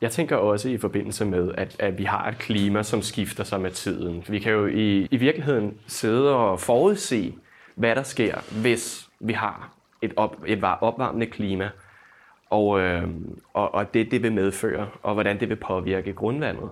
Jeg 0.00 0.10
tænker 0.12 0.36
også 0.36 0.68
i 0.68 0.78
forbindelse 0.78 1.24
med, 1.24 1.52
at, 1.54 1.76
at 1.78 1.98
vi 1.98 2.04
har 2.04 2.28
et 2.28 2.38
klima, 2.38 2.82
som 2.82 3.02
skifter 3.02 3.44
sig 3.44 3.60
med 3.60 3.70
tiden. 3.70 4.24
Vi 4.28 4.38
kan 4.38 4.52
jo 4.52 4.66
i, 4.66 5.08
i 5.10 5.16
virkeligheden 5.16 5.80
sidde 5.86 6.34
og 6.36 6.60
forudse, 6.60 7.34
hvad 7.74 7.96
der 7.96 8.02
sker, 8.02 8.60
hvis 8.60 9.08
vi 9.20 9.32
har 9.32 9.72
et, 10.02 10.12
op, 10.16 10.36
et 10.46 10.62
var- 10.62 10.78
opvarmende 10.80 11.26
klima, 11.26 11.70
og, 12.54 12.80
øh, 12.80 13.02
og, 13.54 13.74
og 13.74 13.94
det, 13.94 14.10
det 14.10 14.22
vil 14.22 14.32
medføre, 14.32 14.88
og 15.02 15.14
hvordan 15.14 15.40
det 15.40 15.48
vil 15.48 15.56
påvirke 15.56 16.12
grundvandet. 16.12 16.70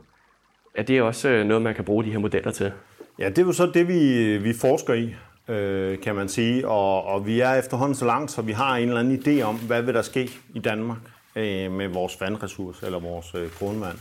Er 0.74 0.82
det 0.82 1.02
også 1.02 1.28
øh, 1.28 1.46
noget, 1.46 1.62
man 1.62 1.74
kan 1.74 1.84
bruge 1.84 2.04
de 2.04 2.10
her 2.10 2.18
modeller 2.18 2.50
til? 2.50 2.72
Ja, 3.18 3.28
det 3.28 3.38
er 3.38 3.42
jo 3.42 3.52
så 3.52 3.66
det, 3.74 3.88
vi, 3.88 4.36
vi 4.38 4.52
forsker 4.60 4.94
i, 4.94 5.14
øh, 5.48 6.00
kan 6.00 6.14
man 6.14 6.28
sige. 6.28 6.68
Og, 6.68 7.04
og 7.04 7.26
vi 7.26 7.40
er 7.40 7.54
efterhånden 7.54 7.94
så 7.94 8.04
langt, 8.04 8.30
så 8.30 8.42
vi 8.42 8.52
har 8.52 8.76
en 8.76 8.88
eller 8.88 9.00
anden 9.00 9.18
idé 9.18 9.42
om, 9.42 9.56
hvad 9.56 9.82
vil 9.82 9.94
der 9.94 10.02
ske 10.02 10.30
i 10.54 10.58
Danmark 10.58 10.98
øh, 11.36 11.72
med 11.72 11.88
vores 11.88 12.20
vandressource 12.20 12.86
eller 12.86 13.00
vores 13.00 13.34
øh, 13.34 13.48
grundvand. 13.58 13.98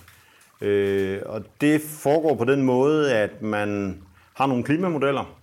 Øh, 0.62 1.20
og 1.26 1.44
det 1.62 1.82
foregår 2.04 2.36
på 2.36 2.46
den 2.46 2.64
måde, 2.64 3.14
at 3.14 3.42
man 3.42 4.02
har 4.34 4.48
nogle 4.48 4.64
klimamodeller, 4.64 5.38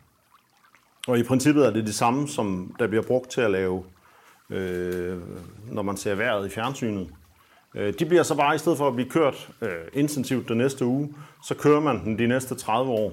og 1.09 1.19
i 1.19 1.23
princippet 1.23 1.67
er 1.67 1.71
det 1.71 1.87
det 1.87 1.95
samme, 1.95 2.29
som 2.29 2.75
der 2.79 2.87
bliver 2.87 3.03
brugt 3.03 3.31
til 3.31 3.41
at 3.41 3.51
lave, 3.51 3.85
øh, 4.51 5.17
når 5.73 5.83
man 5.83 5.97
ser 5.97 6.15
vejret 6.15 6.47
i 6.47 6.51
fjernsynet. 6.51 7.09
Øh, 7.77 7.95
De 7.99 8.05
bliver 8.05 8.23
så 8.23 8.37
bare, 8.37 8.55
i 8.55 8.59
stedet 8.59 8.79
for 8.79 8.89
at 8.89 8.95
blive 8.95 9.11
kørt 9.11 9.49
øh, 9.63 9.69
intensivt 9.93 10.49
den 10.49 10.59
næste 10.59 10.85
uge, 10.85 11.15
så 11.45 11.55
kører 11.55 11.81
man 11.81 12.05
den 12.05 12.19
de 12.19 12.27
næste 12.27 12.55
30 12.55 12.93
år. 12.93 13.13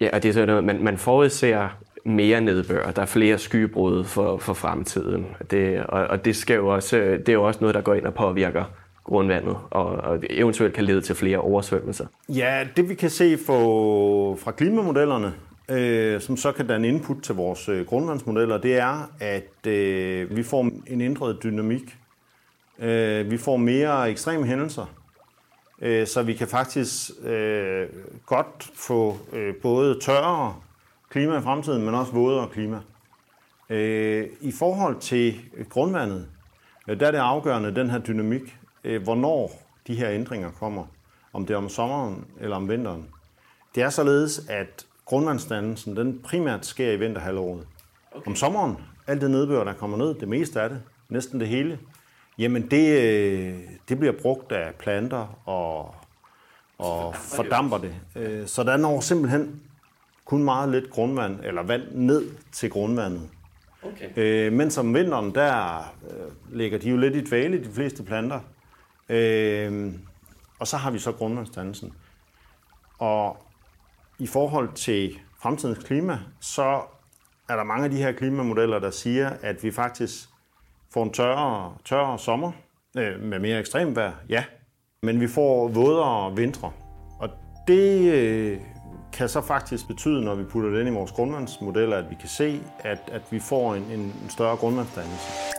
Ja, 0.00 0.08
og 0.12 0.22
det 0.22 0.28
er 0.28 0.32
sådan 0.32 0.48
noget, 0.48 0.64
man, 0.64 0.82
man 0.82 0.98
forudser 0.98 1.68
mere 2.04 2.40
nedbør, 2.40 2.90
der 2.90 3.02
er 3.02 3.06
flere 3.06 3.38
skybrud 3.38 4.04
for, 4.04 4.38
for 4.38 4.54
fremtiden. 4.54 5.26
Det, 5.50 5.82
og, 5.82 6.06
og 6.06 6.24
det, 6.24 6.36
skal 6.36 6.56
jo 6.56 6.68
også, 6.68 6.96
det 6.96 7.28
er 7.28 7.32
jo 7.32 7.44
også 7.44 7.60
noget, 7.60 7.74
der 7.74 7.80
går 7.80 7.94
ind 7.94 8.06
og 8.06 8.14
påvirker 8.14 8.64
grundvandet, 9.04 9.56
og, 9.70 9.86
og 9.86 10.18
eventuelt 10.30 10.74
kan 10.74 10.84
lede 10.84 11.00
til 11.00 11.14
flere 11.14 11.38
oversvømmelser. 11.38 12.06
Ja, 12.28 12.66
det 12.76 12.88
vi 12.88 12.94
kan 12.94 13.10
se 13.10 13.38
for, 13.46 14.36
fra 14.36 14.50
klimamodellerne, 14.50 15.32
øh, 15.68 16.20
som 16.20 16.36
så 16.36 16.52
kan 16.52 16.66
danne 16.66 16.88
input 16.88 17.22
til 17.22 17.34
vores 17.34 17.68
øh, 17.68 17.86
grundvandsmodeller, 17.86 18.58
det 18.58 18.76
er, 18.76 19.10
at 19.20 19.66
øh, 19.66 20.36
vi 20.36 20.42
får 20.42 20.70
en 20.86 21.00
ændret 21.00 21.42
dynamik. 21.42 21.96
Øh, 22.78 23.30
vi 23.30 23.38
får 23.38 23.56
mere 23.56 24.10
ekstreme 24.10 24.46
hændelser, 24.46 24.94
øh, 25.82 26.06
så 26.06 26.22
vi 26.22 26.34
kan 26.34 26.48
faktisk 26.48 27.10
øh, 27.22 27.88
godt 28.26 28.70
få 28.74 29.18
øh, 29.32 29.54
både 29.62 30.00
tørrere 30.00 30.56
klima 31.10 31.38
i 31.38 31.42
fremtiden, 31.42 31.84
men 31.84 31.94
også 31.94 32.12
vådere 32.12 32.48
klima. 32.48 32.80
Øh, 33.70 34.26
I 34.40 34.52
forhold 34.52 35.00
til 35.00 35.40
grundvandet, 35.70 36.26
øh, 36.88 37.00
der 37.00 37.06
er 37.06 37.10
det 37.10 37.18
afgørende, 37.18 37.74
den 37.74 37.90
her 37.90 37.98
dynamik, 37.98 38.56
øh, 38.84 39.02
hvornår 39.02 39.62
de 39.86 39.94
her 39.94 40.10
ændringer 40.10 40.50
kommer, 40.50 40.84
om 41.32 41.46
det 41.46 41.54
er 41.54 41.58
om 41.58 41.68
sommeren 41.68 42.24
eller 42.40 42.56
om 42.56 42.68
vinteren. 42.68 43.06
Det 43.74 43.82
er 43.82 43.90
således, 43.90 44.40
at 44.48 44.86
grundvandsdannelsen 45.08 45.96
den 45.96 46.20
primært 46.24 46.66
sker 46.66 46.92
i 46.92 46.96
vinterhalvåret. 46.96 47.66
Okay. 48.12 48.30
Om 48.30 48.36
sommeren, 48.36 48.76
alt 49.06 49.20
det 49.20 49.30
nedbør, 49.30 49.64
der 49.64 49.72
kommer 49.72 49.96
ned, 49.96 50.14
det 50.14 50.28
meste 50.28 50.60
af 50.60 50.68
det, 50.68 50.82
næsten 51.08 51.40
det 51.40 51.48
hele, 51.48 51.78
jamen 52.38 52.70
det, 52.70 53.00
øh, 53.00 53.58
det 53.88 53.98
bliver 53.98 54.14
brugt 54.22 54.52
af 54.52 54.74
planter 54.74 55.48
og, 55.48 55.94
og 56.78 57.14
fordamper 57.14 57.78
det. 57.78 57.94
Øh, 58.16 58.46
så 58.46 58.62
der 58.62 58.76
når 58.76 59.00
simpelthen 59.00 59.62
kun 60.24 60.44
meget 60.44 60.68
lidt 60.68 60.90
grundvand, 60.90 61.40
eller 61.44 61.62
vand 61.62 61.82
ned 61.92 62.30
til 62.52 62.70
grundvandet. 62.70 63.28
Okay. 63.82 64.08
Øh, 64.16 64.52
mens 64.52 64.78
om 64.78 64.94
vinteren, 64.94 65.34
der 65.34 65.78
øh, 66.10 66.56
ligger 66.56 66.78
de 66.78 66.90
jo 66.90 66.96
lidt 66.96 67.16
i 67.16 67.24
dvale, 67.24 67.64
de 67.64 67.72
fleste 67.72 68.02
planter. 68.02 68.40
Øh, 69.08 69.92
og 70.58 70.66
så 70.66 70.76
har 70.76 70.90
vi 70.90 70.98
så 70.98 71.12
grundvandsdannelsen. 71.12 71.92
Og 72.98 73.47
i 74.18 74.26
forhold 74.26 74.72
til 74.74 75.18
fremtidens 75.42 75.78
klima, 75.78 76.18
så 76.40 76.80
er 77.48 77.56
der 77.56 77.64
mange 77.64 77.84
af 77.84 77.90
de 77.90 77.96
her 77.96 78.12
klimamodeller, 78.12 78.78
der 78.78 78.90
siger, 78.90 79.30
at 79.42 79.62
vi 79.62 79.70
faktisk 79.70 80.28
får 80.92 81.02
en 81.02 81.12
tørre, 81.12 81.74
tørre 81.84 82.18
sommer 82.18 82.52
øh, 82.96 83.20
med 83.20 83.38
mere 83.38 83.58
ekstrem 83.58 83.96
vejr, 83.96 84.12
ja. 84.28 84.44
Men 85.02 85.20
vi 85.20 85.28
får 85.28 85.68
vådere 85.68 86.36
vintre. 86.36 86.72
Og 87.20 87.30
det 87.68 88.12
øh, 88.12 88.60
kan 89.12 89.28
så 89.28 89.40
faktisk 89.40 89.86
betyde, 89.86 90.24
når 90.24 90.34
vi 90.34 90.44
putter 90.44 90.70
det 90.70 90.80
ind 90.80 90.88
i 90.88 90.92
vores 90.92 91.12
grundvandsmodeller, 91.12 91.96
at 91.96 92.10
vi 92.10 92.16
kan 92.20 92.28
se, 92.28 92.60
at, 92.78 92.98
at 93.12 93.22
vi 93.30 93.40
får 93.40 93.74
en, 93.74 93.82
en 93.82 94.12
større 94.28 94.56
grundvandsdannelse. 94.56 95.57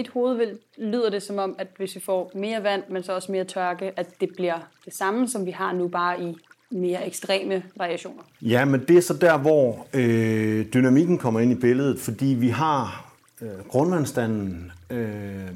Mit 0.00 0.08
hoved 0.08 0.36
vil, 0.36 0.58
lyder 0.78 1.10
det 1.10 1.22
som 1.22 1.38
om, 1.38 1.54
at 1.58 1.66
hvis 1.76 1.94
vi 1.94 2.00
får 2.00 2.32
mere 2.34 2.62
vand, 2.62 2.82
men 2.88 3.02
så 3.02 3.12
også 3.12 3.32
mere 3.32 3.44
tørke, 3.44 3.92
at 3.96 4.06
det 4.20 4.28
bliver 4.36 4.58
det 4.84 4.94
samme, 4.94 5.28
som 5.28 5.46
vi 5.46 5.50
har 5.50 5.72
nu, 5.72 5.88
bare 5.88 6.22
i 6.22 6.36
mere 6.70 7.06
ekstreme 7.06 7.62
variationer. 7.76 8.22
Ja, 8.42 8.64
men 8.64 8.84
det 8.88 8.96
er 8.96 9.00
så 9.00 9.14
der, 9.14 9.38
hvor 9.38 9.86
øh, 9.94 10.66
dynamikken 10.74 11.18
kommer 11.18 11.40
ind 11.40 11.52
i 11.52 11.54
billedet, 11.54 11.98
fordi 11.98 12.26
vi 12.26 12.48
har 12.48 13.12
øh, 13.42 13.48
grundvandstanden, 13.68 14.72
øh, 14.90 15.48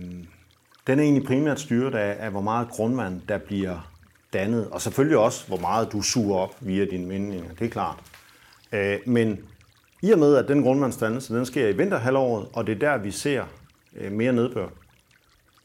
den 0.87 0.99
er 0.99 1.03
egentlig 1.03 1.25
primært 1.25 1.61
styret 1.61 1.95
af, 1.95 2.17
af, 2.25 2.31
hvor 2.31 2.41
meget 2.41 2.69
grundvand, 2.69 3.21
der 3.29 3.39
bliver 3.39 3.93
dannet, 4.33 4.69
og 4.71 4.81
selvfølgelig 4.81 5.19
også, 5.19 5.49
hvor 5.49 5.57
meget 5.57 5.93
du 5.93 6.03
suger 6.03 6.39
op 6.39 6.55
via 6.61 6.85
dine 6.85 7.09
vindinger, 7.09 7.51
det 7.59 7.65
er 7.65 7.71
klart. 7.71 7.99
Øh, 8.73 8.99
men 9.07 9.39
i 10.03 10.13
og 10.13 10.19
med, 10.19 10.37
at 10.37 10.49
den 10.49 10.63
grundvandsdannelse, 10.63 11.35
den 11.35 11.47
sker 11.47 11.69
i 11.69 11.77
vinterhalvåret, 11.77 12.49
og 12.53 12.67
det 12.67 12.75
er 12.75 12.79
der, 12.79 12.99
vi 12.99 13.11
ser 13.11 13.45
øh, 13.95 14.13
mere 14.13 14.33
nedbør, 14.33 14.69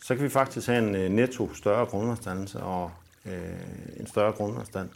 så 0.02 0.16
kan 0.16 0.24
vi 0.24 0.30
faktisk 0.30 0.68
have 0.68 0.88
en 0.88 0.96
øh, 0.96 1.10
netto 1.10 1.54
større 1.54 1.86
grundvandsdannelse 1.86 2.60
og 2.60 2.92
øh, 3.26 4.00
en 4.00 4.08
større 4.08 4.32
grundvandsstand 4.32 4.90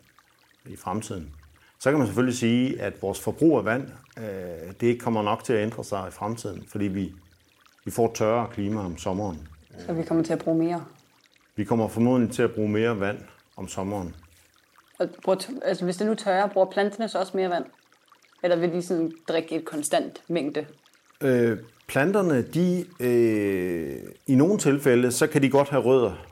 i 0.66 0.76
fremtiden. 0.76 1.36
Så 1.80 1.90
kan 1.90 1.98
man 1.98 2.08
selvfølgelig 2.08 2.38
sige, 2.38 2.82
at 2.82 3.02
vores 3.02 3.20
forbrug 3.20 3.58
af 3.58 3.66
vand, 3.66 3.88
øh, 4.18 4.74
det 4.82 5.02
kommer 5.02 5.24
nok 5.24 5.44
til 5.44 5.54
at 5.54 5.64
ændre 5.64 5.84
sig 5.84 6.06
i 6.08 6.12
fremtiden, 6.12 6.64
fordi 6.68 6.86
vi, 6.86 7.14
vi 7.86 7.92
får 7.92 8.12
tørre 8.16 8.48
klima 8.52 8.86
om 8.86 8.98
sommeren. 8.98 9.48
Så 9.80 9.94
vi 9.94 10.04
kommer 10.04 10.24
til 10.24 10.34
at 10.34 10.40
bruge 10.40 10.58
mere? 10.58 10.86
Vi 11.56 11.64
kommer 11.64 11.88
formodentlig 11.88 12.36
til 12.36 12.44
at 12.44 12.52
bruge 12.52 12.70
mere 12.70 13.00
vand 13.00 13.20
om 13.56 13.68
sommeren. 13.68 14.16
Og 15.00 15.10
bruger, 15.24 15.52
altså, 15.66 15.86
hvis 15.86 15.98
det 15.98 16.08
nu 16.08 16.16
tørrer, 16.16 16.48
bruger 16.48 16.72
planterne 16.72 17.10
så 17.10 17.20
også 17.20 17.38
mere 17.38 17.50
vand? 17.50 17.66
Eller 18.44 18.56
vil 18.56 18.74
de 18.74 18.82
sådan 18.82 19.12
drikke 19.28 19.56
et 19.56 19.66
konstant 19.66 20.24
mængde? 20.28 20.66
Øh, 21.22 21.58
planterne, 21.88 22.42
de, 22.42 22.86
øh, 23.00 24.00
i 24.28 24.36
nogle 24.36 24.58
tilfælde, 24.58 25.12
så 25.12 25.28
kan 25.28 25.42
de 25.42 25.50
godt 25.50 25.70
have 25.70 25.84
rødder 25.84 26.26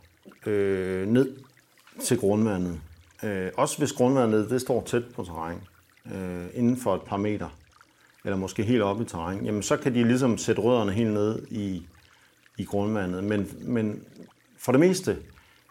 øh, 0.45 1.07
ned 1.07 1.35
til 2.03 2.19
grundvandet. 2.19 2.79
Øh, 3.23 3.51
også 3.57 3.77
hvis 3.77 3.93
grundvandet 3.93 4.49
det 4.49 4.61
står 4.61 4.83
tæt 4.83 5.03
på 5.15 5.23
terræn, 5.23 5.57
øh, 6.15 6.45
inden 6.53 6.77
for 6.77 6.95
et 6.95 7.01
par 7.01 7.17
meter, 7.17 7.57
eller 8.25 8.37
måske 8.37 8.63
helt 8.63 8.81
op 8.81 9.01
i 9.01 9.05
terræn, 9.05 9.45
jamen 9.45 9.63
så 9.63 9.77
kan 9.77 9.93
de 9.93 10.03
ligesom 10.03 10.37
sætte 10.37 10.61
rødderne 10.61 10.91
helt 10.91 11.13
ned 11.13 11.47
i, 11.49 11.85
i 12.57 12.63
grundvandet. 12.63 13.23
Men, 13.23 13.49
men 13.61 14.03
for 14.57 14.71
det 14.71 14.79
meste, 14.79 15.17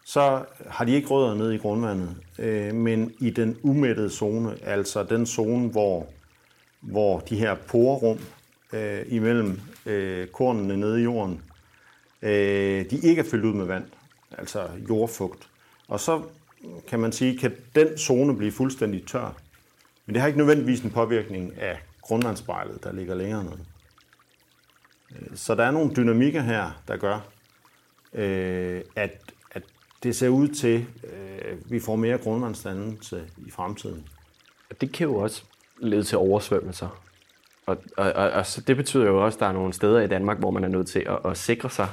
så 0.04 0.44
har 0.66 0.84
de 0.84 0.92
ikke 0.92 1.08
rødder 1.08 1.34
ned 1.34 1.52
i 1.52 1.56
grundvandet, 1.56 2.16
øh, 2.38 2.74
men 2.74 3.12
i 3.20 3.30
den 3.30 3.56
umættede 3.62 4.10
zone, 4.10 4.56
altså 4.62 5.02
den 5.02 5.26
zone, 5.26 5.68
hvor, 5.68 6.06
hvor 6.80 7.20
de 7.20 7.36
her 7.36 7.54
porerum 7.54 8.18
øh, 8.72 9.02
imellem 9.08 9.60
øh, 9.86 10.28
kornene 10.28 10.76
nede 10.76 11.00
i 11.00 11.04
jorden, 11.04 11.42
øh, 12.22 12.90
de 12.90 13.00
ikke 13.02 13.20
er 13.20 13.30
fyldt 13.30 13.44
ud 13.44 13.54
med 13.54 13.64
vand, 13.64 13.84
altså 14.38 14.68
jordfugt. 14.88 15.48
Og 15.88 16.00
så 16.00 16.22
kan 16.88 17.00
man 17.00 17.12
sige, 17.12 17.38
kan 17.38 17.52
den 17.74 17.98
zone 17.98 18.36
blive 18.36 18.52
fuldstændig 18.52 19.06
tør. 19.06 19.36
Men 20.06 20.14
det 20.14 20.20
har 20.20 20.26
ikke 20.26 20.38
nødvendigvis 20.38 20.80
en 20.80 20.90
påvirkning 20.90 21.58
af 21.58 21.78
grundvandsspejlet, 22.00 22.84
der 22.84 22.92
ligger 22.92 23.14
længere 23.14 23.44
nede. 23.44 23.58
Øh, 25.10 25.36
så 25.36 25.54
der 25.54 25.64
er 25.64 25.70
nogle 25.70 25.94
dynamikker 25.96 26.40
her, 26.40 26.82
der 26.88 26.96
gør, 26.96 27.20
øh, 28.12 28.82
at, 28.96 29.32
at 29.50 29.62
det 30.02 30.16
ser 30.16 30.28
ud 30.28 30.48
til, 30.48 30.86
øh, 31.04 31.38
at 31.38 31.52
øh, 31.52 31.70
vi 31.70 31.80
får 31.80 31.96
mere 31.96 32.18
grundvandsdannelse 32.18 33.24
i 33.46 33.50
fremtiden. 33.50 34.08
Det 34.80 34.92
kan 34.92 35.06
jo 35.06 35.16
også 35.16 35.44
lede 35.78 36.04
til 36.04 36.18
oversvømmelser. 36.18 37.09
Og, 37.70 37.76
og, 37.96 38.12
og, 38.12 38.30
og 38.30 38.46
så 38.46 38.60
det 38.60 38.76
betyder 38.76 39.06
jo 39.06 39.24
også, 39.24 39.36
at 39.36 39.40
der 39.40 39.46
er 39.46 39.52
nogle 39.52 39.72
steder 39.72 40.00
i 40.00 40.06
Danmark, 40.06 40.38
hvor 40.38 40.50
man 40.50 40.64
er 40.64 40.68
nødt 40.68 40.86
til 40.86 41.06
at, 41.08 41.30
at 41.30 41.36
sikre 41.36 41.70
sig 41.70 41.88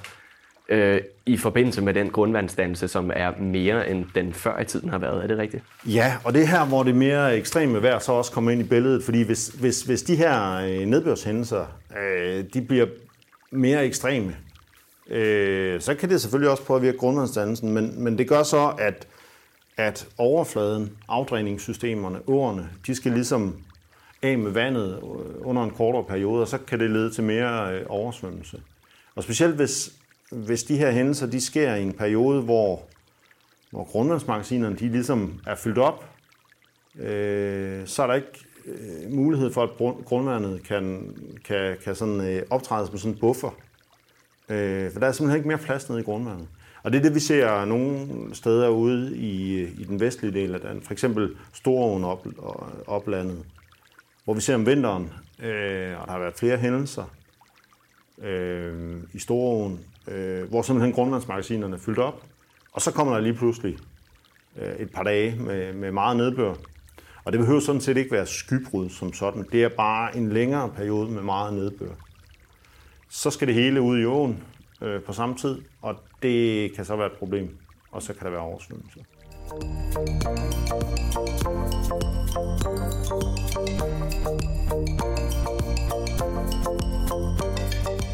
øh, 0.69 1.01
i 1.25 1.38
forbindelse 1.38 1.81
med 1.81 1.93
den 1.93 2.10
grundvandsdannelse, 2.10 2.88
som 2.88 3.12
er 3.13 3.31
mere 3.39 3.89
end 3.89 4.05
den 4.15 4.34
før 4.34 4.60
i 4.60 4.65
tiden 4.65 4.89
har 4.89 4.98
været. 4.98 5.24
Er 5.24 5.27
det 5.27 5.38
rigtigt? 5.38 5.63
Ja, 5.86 6.15
og 6.24 6.34
det 6.34 6.41
er 6.41 6.46
her, 6.46 6.65
hvor 6.65 6.84
det 6.84 6.96
mere 6.96 7.38
ekstreme 7.38 7.84
vejr 7.84 8.00
så 8.00 8.12
også 8.12 8.31
kommer 8.31 8.51
ind 8.51 8.62
i 8.62 8.63
billedet, 8.63 9.03
fordi 9.03 9.22
hvis, 9.22 9.48
hvis, 9.48 9.81
hvis 9.81 10.01
de 10.01 10.15
her 10.15 10.53
øh, 10.53 10.86
nedbørshændelser, 10.86 11.65
øh, 12.03 12.43
de 12.53 12.62
bliver 12.62 12.86
mere 13.51 13.86
ekstreme, 13.86 14.36
øh, 15.10 15.81
så 15.81 15.96
kan 15.96 16.10
det 16.10 16.22
selvfølgelig 16.22 16.51
også 16.51 16.63
påvirke 16.63 16.98
grundvandsdannelsen, 16.98 17.72
men, 17.72 18.03
men 18.03 18.17
det 18.17 18.29
gør 18.29 18.43
så, 18.43 18.74
at, 18.79 19.07
at 19.77 20.07
overfladen, 20.17 20.91
afdræningssystemerne, 21.07 22.19
åerne, 22.27 22.69
de 22.88 22.96
skal 22.96 23.12
ligesom 23.12 23.55
af 24.27 24.38
med 24.38 24.51
vandet 24.51 24.93
øh, 24.93 25.48
under 25.48 25.63
en 25.63 25.72
kortere 25.72 26.03
periode, 26.03 26.41
og 26.41 26.48
så 26.48 26.57
kan 26.57 26.79
det 26.79 26.91
lede 26.91 27.12
til 27.12 27.24
mere 27.24 27.74
øh, 27.74 27.86
oversvømmelse. 27.89 28.62
Og 29.15 29.24
specielt 29.24 29.55
hvis, 29.55 29.93
hvis 30.31 30.63
de 30.63 30.77
her 30.77 30.91
hændelser 30.91 31.27
de 31.27 31.41
sker 31.41 31.75
i 31.75 31.84
en 31.84 31.93
periode, 31.93 32.41
hvor, 32.41 32.81
hvor 33.72 33.84
grundvandsmagasinerne 33.84 34.75
de 34.75 34.89
ligesom 34.89 35.39
er 35.48 35.55
fyldt 35.55 35.77
op, 35.77 36.05
øh, 37.00 37.88
så 37.88 38.03
er 38.03 38.07
der 38.07 38.13
ikke 38.13 38.46
øh, 38.65 39.12
mulighed 39.12 39.53
for, 39.53 39.63
at 39.63 39.69
grundvandet 40.05 40.63
kan, 40.63 41.15
kan, 41.46 41.77
kan 41.84 41.96
sådan, 41.96 42.22
øh, 42.22 42.41
optræde 42.50 42.88
som 42.88 42.98
sådan 42.98 43.13
en 43.13 43.19
buffer. 43.19 43.50
Øh, 44.50 44.91
for 44.91 45.00
der 45.00 45.07
er 45.07 45.12
simpelthen 45.12 45.39
ikke 45.39 45.48
mere 45.48 45.57
plads 45.57 45.89
nede 45.89 46.01
i 46.01 46.03
grundvandet. 46.03 46.48
Og 46.84 46.91
det 46.91 47.00
er 47.00 47.03
det, 47.03 47.15
vi 47.15 47.19
ser 47.19 47.65
nogle 47.65 48.07
steder 48.34 48.69
ude 48.69 49.17
i, 49.17 49.62
i 49.63 49.84
den 49.84 50.00
vestlige 50.00 50.34
del 50.34 50.53
af 50.53 50.62
den. 50.62 50.81
For 50.81 50.91
eksempel 50.91 51.36
Storåen 51.53 52.03
op, 52.03 52.27
oplandet, 52.88 53.43
hvor 54.27 54.34
vi 54.34 54.41
ser 54.41 54.55
om 54.55 54.65
vinteren, 54.65 55.13
øh, 55.39 56.01
og 56.01 56.07
der 56.07 56.12
har 56.12 56.19
været 56.19 56.36
flere 56.36 56.57
hændelser 56.57 57.03
øh, 58.22 58.96
i 59.13 59.19
Storåen, 59.19 59.79
øh, 60.07 60.50
hvor 60.50 60.62
simpelthen 60.62 60.93
grundvandsmagasinerne 60.93 61.75
er 61.75 61.79
fyldt 61.79 62.00
op, 62.00 62.24
og 62.72 62.81
så 62.81 62.91
kommer 62.91 63.13
der 63.13 63.22
lige 63.22 63.34
pludselig 63.34 63.77
øh, 64.57 64.75
et 64.75 64.91
par 64.93 65.03
dage 65.03 65.36
med, 65.36 65.74
med 65.74 65.91
meget 65.91 66.17
nedbør. 66.17 66.53
Og 67.24 67.31
det 67.31 67.39
behøver 67.39 67.60
sådan 67.60 67.81
set 67.81 67.98
ikke 67.98 68.12
være 68.12 68.25
skybrud 68.25 68.89
som 68.89 69.13
sådan. 69.13 69.46
Det 69.51 69.63
er 69.63 69.69
bare 69.69 70.17
en 70.17 70.29
længere 70.29 70.69
periode 70.69 71.12
med 71.12 71.22
meget 71.22 71.53
nedbør. 71.53 71.93
Så 73.10 73.31
skal 73.31 73.48
det 73.48 73.55
hele 73.55 73.81
ud 73.81 74.00
i 74.00 74.05
åen 74.05 74.43
øh, 74.81 75.01
på 75.01 75.13
samme 75.13 75.36
tid, 75.36 75.62
og 75.81 75.96
det 76.22 76.74
kan 76.75 76.86
så 76.86 76.96
være 76.96 77.07
et 77.07 77.17
problem, 77.19 77.57
og 77.91 78.01
så 78.01 78.13
kan 78.13 78.25
der 78.25 78.31
være 78.31 78.41
oversvømmelse. 78.41 79.00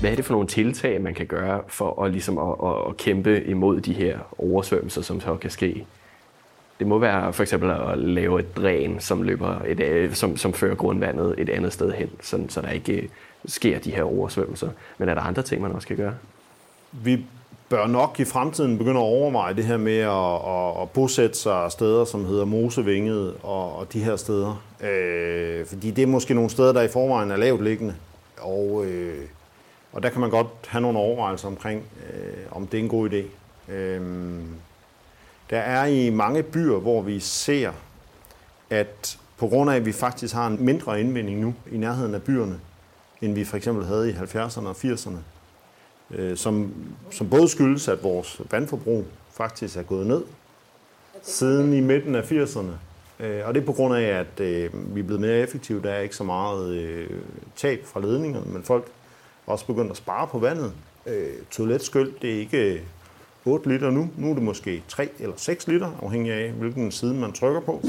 Hvad 0.03 0.11
er 0.11 0.15
det 0.15 0.25
for 0.25 0.33
nogle 0.33 0.47
tiltag, 0.47 1.01
man 1.01 1.13
kan 1.13 1.25
gøre 1.25 1.61
for 1.67 2.03
at, 2.03 2.11
ligesom 2.11 2.37
at, 2.37 2.55
at, 2.63 2.89
at 2.89 2.97
kæmpe 2.97 3.43
imod 3.43 3.81
de 3.81 3.93
her 3.93 4.19
oversvømmelser, 4.37 5.01
som 5.01 5.21
så 5.21 5.35
kan 5.35 5.49
ske? 5.49 5.85
Det 6.79 6.87
må 6.87 6.97
være 6.97 7.33
for 7.33 7.43
eksempel 7.43 7.69
at 7.69 7.97
lave 7.97 8.39
et 8.39 8.57
dræn, 8.57 8.99
som, 8.99 9.21
løber 9.21 9.61
et, 9.67 9.79
øh, 9.79 10.13
som, 10.13 10.37
som 10.37 10.53
fører 10.53 10.75
grundvandet 10.75 11.35
et 11.37 11.49
andet 11.49 11.73
sted 11.73 11.91
hen, 11.91 12.09
sådan, 12.21 12.49
så 12.49 12.61
der 12.61 12.69
ikke 12.69 12.93
øh, 12.93 13.09
sker 13.45 13.79
de 13.79 13.91
her 13.91 14.03
oversvømmelser. 14.03 14.69
Men 14.97 15.09
er 15.09 15.13
der 15.13 15.21
andre 15.21 15.41
ting, 15.41 15.61
man 15.61 15.71
også 15.71 15.87
kan 15.87 15.97
gøre? 15.97 16.13
Vi 16.91 17.25
bør 17.69 17.87
nok 17.87 18.19
i 18.19 18.25
fremtiden 18.25 18.77
begynde 18.77 18.99
at 18.99 19.03
overveje 19.03 19.53
det 19.53 19.63
her 19.65 19.77
med 19.77 19.97
at, 19.97 20.35
at, 20.47 20.81
at 20.81 20.89
bosætte 20.89 21.37
sig 21.37 21.71
steder, 21.71 22.05
som 22.05 22.25
hedder 22.25 22.45
Mosevinget 22.45 23.33
og, 23.43 23.75
og 23.75 23.93
de 23.93 24.03
her 24.03 24.15
steder. 24.15 24.63
Øh, 24.83 25.65
fordi 25.65 25.91
det 25.91 26.01
er 26.01 26.07
måske 26.07 26.33
nogle 26.33 26.49
steder, 26.49 26.73
der 26.73 26.81
i 26.81 26.87
forvejen 26.87 27.31
er 27.31 27.37
lavt 27.37 27.63
liggende. 27.63 27.95
Og, 28.41 28.85
øh, 28.85 29.25
og 29.93 30.03
der 30.03 30.09
kan 30.09 30.21
man 30.21 30.29
godt 30.29 30.47
have 30.67 30.81
nogle 30.81 30.99
overvejelser 30.99 31.47
omkring, 31.47 31.83
øh, 32.13 32.33
om 32.51 32.67
det 32.67 32.77
er 32.77 32.83
en 32.83 32.89
god 32.89 33.09
idé. 33.09 33.23
Øh, 33.71 34.01
der 35.49 35.59
er 35.59 35.85
i 35.85 36.09
mange 36.09 36.43
byer, 36.43 36.79
hvor 36.79 37.01
vi 37.01 37.19
ser, 37.19 37.71
at 38.69 39.19
på 39.37 39.47
grund 39.47 39.71
af, 39.71 39.75
at 39.75 39.85
vi 39.85 39.91
faktisk 39.91 40.33
har 40.33 40.47
en 40.47 40.65
mindre 40.65 40.99
indvinding 40.99 41.39
nu 41.39 41.55
i 41.71 41.77
nærheden 41.77 42.15
af 42.15 42.23
byerne, 42.23 42.59
end 43.21 43.33
vi 43.33 43.43
for 43.43 43.57
eksempel 43.57 43.85
havde 43.85 44.09
i 44.09 44.13
70'erne 44.13 44.67
og 44.67 44.75
80'erne, 44.83 45.17
øh, 46.11 46.37
som, 46.37 46.73
som 47.11 47.29
både 47.29 47.49
skyldes, 47.49 47.87
at 47.87 48.03
vores 48.03 48.41
vandforbrug 48.51 49.05
faktisk 49.31 49.77
er 49.77 49.83
gået 49.83 50.07
ned 50.07 50.23
siden 51.21 51.73
i 51.73 51.79
midten 51.79 52.15
af 52.15 52.31
80'erne. 52.31 52.71
Øh, 53.19 53.47
og 53.47 53.53
det 53.53 53.61
er 53.61 53.65
på 53.65 53.73
grund 53.73 53.95
af, 53.95 54.01
at 54.01 54.39
øh, 54.39 54.95
vi 54.95 54.99
er 54.99 55.03
blevet 55.03 55.21
mere 55.21 55.37
effektive. 55.37 55.81
Der 55.81 55.91
er 55.91 55.99
ikke 55.99 56.15
så 56.15 56.23
meget 56.23 56.73
øh, 56.73 57.09
tab 57.55 57.85
fra 57.85 57.99
ledningerne, 57.99 58.51
men 58.51 58.63
folk 58.63 58.87
også 59.45 59.65
begyndt 59.65 59.91
at 59.91 59.97
spare 59.97 60.27
på 60.27 60.39
vandet. 60.39 60.73
Øh, 61.05 61.33
toiletskyld, 61.51 62.11
det 62.21 62.35
er 62.35 62.39
ikke 62.39 62.73
øh, 62.73 62.81
8 63.45 63.69
liter 63.69 63.89
nu. 63.89 64.09
Nu 64.17 64.29
er 64.29 64.33
det 64.33 64.43
måske 64.43 64.83
3 64.87 65.09
eller 65.19 65.35
6 65.37 65.67
liter, 65.67 65.91
afhængig 66.01 66.33
af, 66.33 66.51
hvilken 66.51 66.91
side 66.91 67.13
man 67.13 67.31
trykker 67.31 67.61
på. 67.61 67.81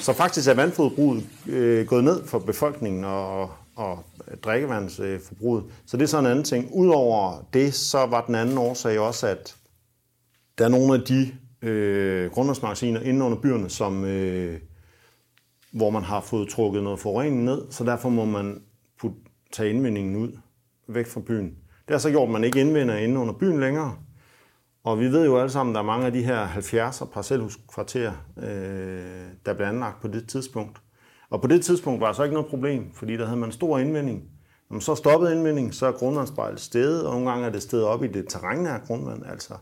Så 0.00 0.12
faktisk 0.12 0.48
er 0.48 0.54
vandforbruget 0.54 1.24
øh, 1.46 1.86
gået 1.86 2.04
ned 2.04 2.24
for 2.24 2.38
befolkningen 2.38 3.04
og, 3.04 3.50
og 3.76 4.04
drikkevandsforbruget. 4.42 5.64
Så 5.86 5.96
det 5.96 6.02
er 6.02 6.08
sådan 6.08 6.24
en 6.24 6.30
anden 6.30 6.44
ting. 6.44 6.68
Udover 6.72 7.46
det, 7.52 7.74
så 7.74 8.06
var 8.06 8.24
den 8.26 8.34
anden 8.34 8.58
årsag 8.58 8.98
også, 8.98 9.26
at 9.26 9.56
der 10.58 10.64
er 10.64 10.68
nogle 10.68 10.94
af 10.94 11.00
de 11.00 11.32
øh, 11.62 12.30
grundvandsmagasiner 12.30 13.00
inde 13.00 13.24
under 13.24 13.38
byerne, 13.38 13.70
som, 13.70 14.04
øh, 14.04 14.60
hvor 15.72 15.90
man 15.90 16.02
har 16.02 16.20
fået 16.20 16.48
trukket 16.48 16.82
noget 16.82 16.98
forurening 16.98 17.44
ned, 17.44 17.62
så 17.70 17.84
derfor 17.84 18.08
må 18.08 18.24
man 18.24 18.62
putte, 19.00 19.16
tage 19.52 19.70
indvindingen 19.70 20.16
ud 20.16 20.38
væk 20.88 21.06
fra 21.06 21.20
byen. 21.20 21.56
Det 21.88 21.90
har 21.94 21.98
så 21.98 22.10
gjort, 22.10 22.28
at 22.28 22.32
man 22.32 22.44
ikke 22.44 22.60
indvinder 22.60 22.96
inde 22.96 23.20
under 23.20 23.34
byen 23.34 23.60
længere. 23.60 23.96
Og 24.84 25.00
vi 25.00 25.06
ved 25.06 25.24
jo 25.24 25.38
alle 25.38 25.50
sammen, 25.50 25.72
at 25.72 25.74
der 25.74 25.80
er 25.80 25.86
mange 25.86 26.06
af 26.06 26.12
de 26.12 26.22
her 26.22 26.46
70'er 26.46 27.04
parcelhuskvarterer, 27.04 28.12
øh, 28.36 29.26
der 29.46 29.54
blev 29.54 29.66
anlagt 29.66 30.00
på 30.00 30.08
det 30.08 30.28
tidspunkt. 30.28 30.82
Og 31.30 31.40
på 31.40 31.46
det 31.46 31.64
tidspunkt 31.64 32.00
var 32.00 32.06
der 32.06 32.12
så 32.12 32.22
ikke 32.22 32.34
noget 32.34 32.50
problem, 32.50 32.92
fordi 32.92 33.16
der 33.16 33.24
havde 33.26 33.40
man 33.40 33.52
stor 33.52 33.78
indvinding. 33.78 34.22
Når 34.70 34.74
man 34.74 34.80
så 34.80 34.94
stoppede 34.94 35.32
indvinding, 35.32 35.74
så 35.74 35.86
er 35.86 35.92
grundvandsspejlet 35.92 36.60
stedet, 36.60 37.06
og 37.06 37.12
nogle 37.12 37.30
gange 37.30 37.46
er 37.46 37.50
det 37.50 37.62
stedet 37.62 37.84
op 37.84 38.04
i 38.04 38.06
det 38.06 38.28
terrænnære 38.28 38.80
grundvand, 38.86 39.26
altså 39.26 39.54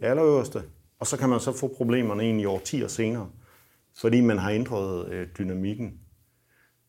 det 0.00 0.06
allerøverste. 0.06 0.62
Og 1.00 1.06
så 1.06 1.16
kan 1.16 1.28
man 1.28 1.40
så 1.40 1.52
få 1.52 1.74
problemerne 1.76 2.22
egentlig 2.22 2.48
årtier 2.48 2.88
senere, 2.88 3.26
fordi 3.98 4.20
man 4.20 4.38
har 4.38 4.50
ændret 4.50 5.08
øh, 5.08 5.26
dynamikken. 5.38 5.94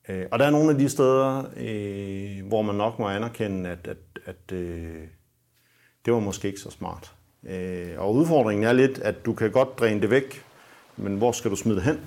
Øh, 0.09 0.25
og 0.31 0.39
der 0.39 0.45
er 0.45 0.49
nogle 0.49 0.71
af 0.71 0.77
de 0.77 0.89
steder, 0.89 1.43
øh, 1.57 2.47
hvor 2.47 2.61
man 2.61 2.75
nok 2.75 2.99
må 2.99 3.07
anerkende, 3.07 3.69
at, 3.69 3.87
at, 3.87 3.97
at 4.25 4.51
øh, 4.55 5.03
det 6.05 6.13
var 6.13 6.19
måske 6.19 6.47
ikke 6.47 6.59
så 6.59 6.71
smart. 6.71 7.13
Øh, 7.43 7.93
og 7.97 8.13
udfordringen 8.13 8.63
er 8.63 8.73
lidt, 8.73 8.99
at 8.99 9.25
du 9.25 9.33
kan 9.33 9.51
godt 9.51 9.79
dræne 9.79 10.01
det 10.01 10.09
væk, 10.09 10.43
men 10.97 11.17
hvor 11.17 11.31
skal 11.31 11.51
du 11.51 11.55
smide 11.55 11.75
det 11.75 11.83
hen? 11.83 11.99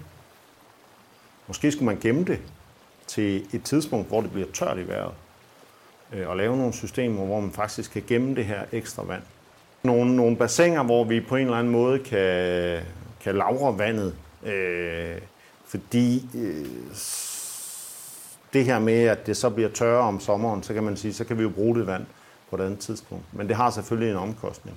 Måske 1.48 1.72
skulle 1.72 1.86
man 1.86 1.98
gemme 2.00 2.24
det 2.24 2.40
til 3.06 3.46
et 3.54 3.62
tidspunkt, 3.64 4.08
hvor 4.08 4.20
det 4.20 4.32
bliver 4.32 4.48
tørt 4.52 4.78
i 4.78 4.88
vejret, 4.88 5.14
øh, 6.12 6.28
og 6.28 6.36
lave 6.36 6.56
nogle 6.56 6.72
systemer, 6.72 7.24
hvor 7.24 7.40
man 7.40 7.52
faktisk 7.52 7.92
kan 7.92 8.02
gemme 8.06 8.34
det 8.34 8.44
her 8.44 8.64
ekstra 8.72 9.04
vand. 9.04 9.22
Nogle, 9.82 10.16
nogle 10.16 10.36
bassiner, 10.36 10.82
hvor 10.82 11.04
vi 11.04 11.20
på 11.20 11.36
en 11.36 11.44
eller 11.44 11.56
anden 11.56 11.72
måde 11.72 11.98
kan, 11.98 12.82
kan 13.20 13.34
lavre 13.34 13.78
vandet, 13.78 14.14
øh, 14.46 15.20
fordi 15.64 16.28
øh, 16.34 16.66
det 18.52 18.64
her 18.64 18.78
med, 18.78 19.04
at 19.04 19.26
det 19.26 19.36
så 19.36 19.50
bliver 19.50 19.70
tørre 19.70 20.02
om 20.02 20.20
sommeren, 20.20 20.62
så 20.62 20.74
kan 20.74 20.82
man 20.82 20.96
sige, 20.96 21.14
så 21.14 21.24
kan 21.24 21.38
vi 21.38 21.42
jo 21.42 21.48
bruge 21.48 21.78
det 21.78 21.86
vand 21.86 22.06
på 22.50 22.56
et 22.56 22.60
andet 22.60 22.78
tidspunkt. 22.78 23.24
Men 23.32 23.48
det 23.48 23.56
har 23.56 23.70
selvfølgelig 23.70 24.10
en 24.10 24.16
omkostning. 24.16 24.76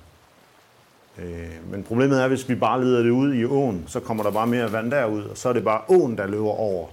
Øh, 1.18 1.70
men 1.70 1.82
problemet 1.82 2.22
er, 2.22 2.28
hvis 2.28 2.48
vi 2.48 2.54
bare 2.54 2.84
leder 2.84 3.02
det 3.02 3.10
ud 3.10 3.34
i 3.34 3.44
åen, 3.44 3.84
så 3.86 4.00
kommer 4.00 4.22
der 4.22 4.30
bare 4.30 4.46
mere 4.46 4.72
vand 4.72 4.90
derud, 4.90 5.22
og 5.22 5.36
så 5.36 5.48
er 5.48 5.52
det 5.52 5.64
bare 5.64 5.80
åen, 5.88 6.18
der 6.18 6.26
løber 6.26 6.50
over. 6.50 6.86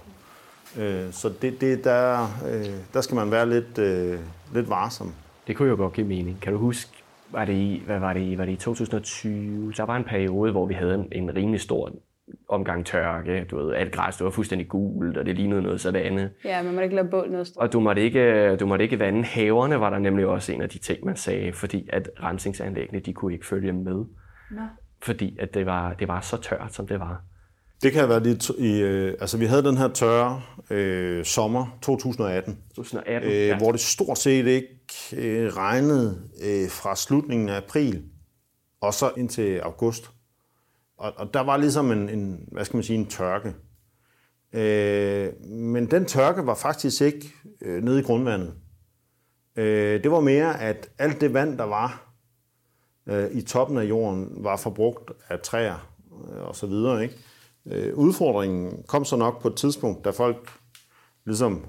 Øh, 0.78 1.12
så 1.12 1.32
det, 1.42 1.60
det 1.60 1.84
der, 1.84 2.28
øh, 2.48 2.70
der 2.94 3.00
skal 3.00 3.14
man 3.14 3.30
være 3.30 3.50
lidt, 3.50 3.78
øh, 3.78 4.18
lidt 4.54 4.70
varsom. 4.70 5.14
Det 5.46 5.56
kunne 5.56 5.68
jo 5.68 5.76
godt 5.76 5.92
give 5.92 6.06
mening. 6.06 6.38
Kan 6.40 6.52
du 6.52 6.58
huske, 6.58 6.90
var 7.30 7.44
det 7.44 7.52
i, 7.52 7.82
hvad 7.86 7.98
var 7.98 8.12
det 8.12 8.20
i, 8.20 8.38
var 8.38 8.44
det 8.44 8.52
i 8.52 8.56
2020? 8.56 9.72
Der 9.76 9.82
var 9.82 9.96
en 9.96 10.04
periode, 10.04 10.52
hvor 10.52 10.66
vi 10.66 10.74
havde 10.74 10.94
en, 10.94 11.08
en 11.12 11.36
rimelig 11.36 11.60
stor 11.60 11.90
omgang 12.48 12.86
tørke. 12.86 13.44
Du 13.50 13.56
ved, 13.56 13.74
alt 13.74 13.92
græs 13.92 14.16
det 14.16 14.24
var 14.24 14.30
fuldstændig 14.30 14.68
gult, 14.68 15.16
og 15.16 15.26
det 15.26 15.36
lignede 15.36 15.62
noget 15.62 15.80
sådan. 15.80 16.28
Ja, 16.44 16.62
man 16.62 16.72
måtte 16.72 16.84
ikke 16.84 16.96
lade 16.96 17.08
bål 17.10 17.30
noget 17.30 17.46
stort. 17.46 17.62
Og 17.62 17.72
du 17.72 17.80
måtte, 17.80 18.02
ikke, 18.02 18.56
du 18.56 18.66
måtte 18.66 18.84
ikke 18.84 18.98
vande 18.98 19.24
haverne, 19.24 19.80
var 19.80 19.90
der 19.90 19.98
nemlig 19.98 20.26
også 20.26 20.52
en 20.52 20.62
af 20.62 20.68
de 20.68 20.78
ting, 20.78 21.04
man 21.04 21.16
sagde, 21.16 21.52
fordi 21.52 21.88
at 21.92 22.10
rensningsanlæggene, 22.22 23.00
de 23.00 23.12
kunne 23.12 23.32
ikke 23.32 23.46
følge 23.46 23.72
med. 23.72 24.04
Nå. 24.50 24.62
Fordi 25.02 25.36
at 25.38 25.54
det 25.54 25.66
var, 25.66 25.92
det 25.92 26.08
var 26.08 26.20
så 26.20 26.36
tørt, 26.36 26.74
som 26.74 26.86
det 26.86 27.00
var. 27.00 27.22
Det 27.82 27.92
kan 27.92 28.08
være 28.08 28.22
lidt 28.22 28.50
i, 28.58 28.80
øh, 28.80 29.14
altså 29.20 29.38
vi 29.38 29.46
havde 29.46 29.62
den 29.62 29.76
her 29.76 29.88
tørre 29.88 30.42
øh, 30.70 31.24
sommer 31.24 31.78
2018, 31.82 32.58
2018 32.76 33.30
øh, 33.30 33.36
ja. 33.36 33.56
hvor 33.56 33.72
det 33.72 33.80
stort 33.80 34.18
set 34.18 34.46
ikke 34.46 34.68
øh, 35.16 35.52
regnede 35.56 36.18
øh, 36.44 36.70
fra 36.70 36.96
slutningen 36.96 37.48
af 37.48 37.56
april 37.56 38.02
og 38.80 38.94
så 38.94 39.10
indtil 39.16 39.58
august. 39.58 40.10
Og, 41.02 41.12
og 41.16 41.34
der 41.34 41.40
var 41.40 41.56
ligesom 41.56 41.92
en, 41.92 42.08
en, 42.08 42.48
hvad 42.52 42.64
skal 42.64 42.76
man 42.76 42.84
sige, 42.84 42.98
en 42.98 43.06
tørke. 43.06 43.54
Øh, 44.52 45.46
men 45.48 45.90
den 45.90 46.04
tørke 46.04 46.46
var 46.46 46.54
faktisk 46.54 47.02
ikke 47.02 47.32
øh, 47.60 47.82
nede 47.82 48.00
i 48.00 48.02
grundvandet. 48.02 48.54
Øh, 49.56 50.02
det 50.02 50.10
var 50.10 50.20
mere, 50.20 50.60
at 50.60 50.90
alt 50.98 51.20
det 51.20 51.34
vand, 51.34 51.58
der 51.58 51.64
var 51.64 52.14
øh, 53.06 53.30
i 53.32 53.42
toppen 53.42 53.78
af 53.78 53.84
jorden, 53.84 54.28
var 54.36 54.56
forbrugt 54.56 55.10
af 55.28 55.40
træer 55.40 55.90
øh, 56.12 56.42
og 56.42 56.56
så 56.56 56.66
videre. 56.66 57.02
Ikke? 57.02 57.18
Øh, 57.66 57.94
udfordringen 57.94 58.82
kom 58.86 59.04
så 59.04 59.16
nok 59.16 59.42
på 59.42 59.48
et 59.48 59.56
tidspunkt, 59.56 60.04
da 60.04 60.10
folk 60.10 60.50
ligesom 61.24 61.66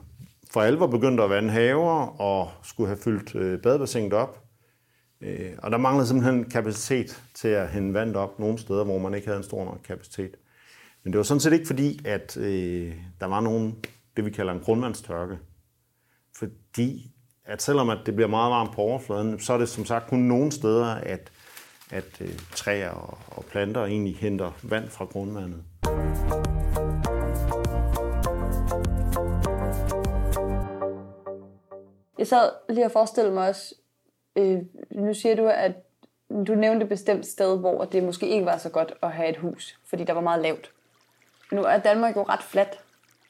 for 0.51 0.61
alvor 0.61 0.87
begyndte 0.87 1.23
at 1.23 1.29
vande 1.29 1.49
haver 1.49 2.21
og 2.21 2.51
skulle 2.63 2.87
have 2.87 2.99
fyldt 3.03 3.35
øh, 3.35 3.61
badebassinet 3.61 4.13
op. 4.13 4.42
Øh, 5.23 5.51
og 5.57 5.71
der 5.71 5.77
manglede 5.77 6.07
simpelthen 6.07 6.49
kapacitet 6.49 7.23
til 7.33 7.47
at 7.47 7.69
hente 7.69 7.93
vand 7.93 8.15
op 8.15 8.39
nogle 8.39 8.57
steder, 8.57 8.83
hvor 8.83 8.97
man 8.97 9.13
ikke 9.13 9.27
havde 9.27 9.37
en 9.37 9.43
stor 9.43 9.65
nok 9.65 9.79
kapacitet. 9.87 10.35
Men 11.03 11.13
det 11.13 11.17
var 11.17 11.23
sådan 11.23 11.41
set 11.41 11.53
ikke 11.53 11.67
fordi, 11.67 12.05
at 12.05 12.37
øh, 12.37 12.93
der 13.19 13.25
var 13.25 13.39
nogen, 13.39 13.75
det 14.17 14.25
vi 14.25 14.29
kalder 14.29 14.53
en 14.53 14.59
grundvandstørke. 14.59 15.37
Fordi 16.35 17.11
at 17.45 17.61
selvom 17.61 17.89
at 17.89 17.99
det 18.05 18.15
bliver 18.15 18.27
meget 18.27 18.51
varmt 18.51 18.75
på 18.75 18.81
overfladen, 18.81 19.39
så 19.39 19.53
er 19.53 19.57
det 19.57 19.69
som 19.69 19.85
sagt 19.85 20.09
kun 20.09 20.19
nogle 20.19 20.51
steder, 20.51 20.85
at, 20.85 21.31
at 21.91 22.21
øh, 22.21 22.39
træer 22.55 22.89
og, 22.89 23.17
og 23.27 23.45
planter 23.45 23.85
egentlig 23.85 24.15
henter 24.15 24.51
vand 24.63 24.89
fra 24.89 25.05
grundvandet. 25.05 25.63
Jeg 32.17 32.27
sad 32.27 32.49
lige 32.69 32.85
og 32.85 32.91
forestillede 32.91 33.33
mig 33.33 33.49
også, 33.49 33.75
øh, 34.35 34.59
nu 34.91 35.13
siger 35.13 35.35
du, 35.35 35.47
at 35.47 35.71
du 36.47 36.55
nævnte 36.55 36.83
et 36.83 36.89
bestemt 36.89 37.25
sted, 37.25 37.59
hvor 37.59 37.85
det 37.85 38.03
måske 38.03 38.27
ikke 38.27 38.45
var 38.45 38.57
så 38.57 38.69
godt 38.69 38.93
at 39.01 39.11
have 39.11 39.29
et 39.29 39.37
hus, 39.37 39.79
fordi 39.89 40.03
der 40.03 40.13
var 40.13 40.21
meget 40.21 40.41
lavt. 40.41 40.71
Nu 41.51 41.63
er 41.63 41.77
Danmark 41.77 42.15
jo 42.15 42.23
ret 42.23 42.43
fladt, 42.43 42.79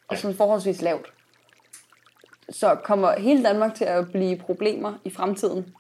og 0.08 0.18
sådan 0.18 0.38
forholdsvis 0.38 0.82
lavt. 0.82 1.14
Så 2.50 2.76
kommer 2.84 3.20
hele 3.20 3.44
Danmark 3.44 3.76
til 3.76 3.86
at 3.86 4.12
blive 4.12 4.38
problemer 4.38 4.94
i 5.04 5.10
fremtiden 5.10 5.76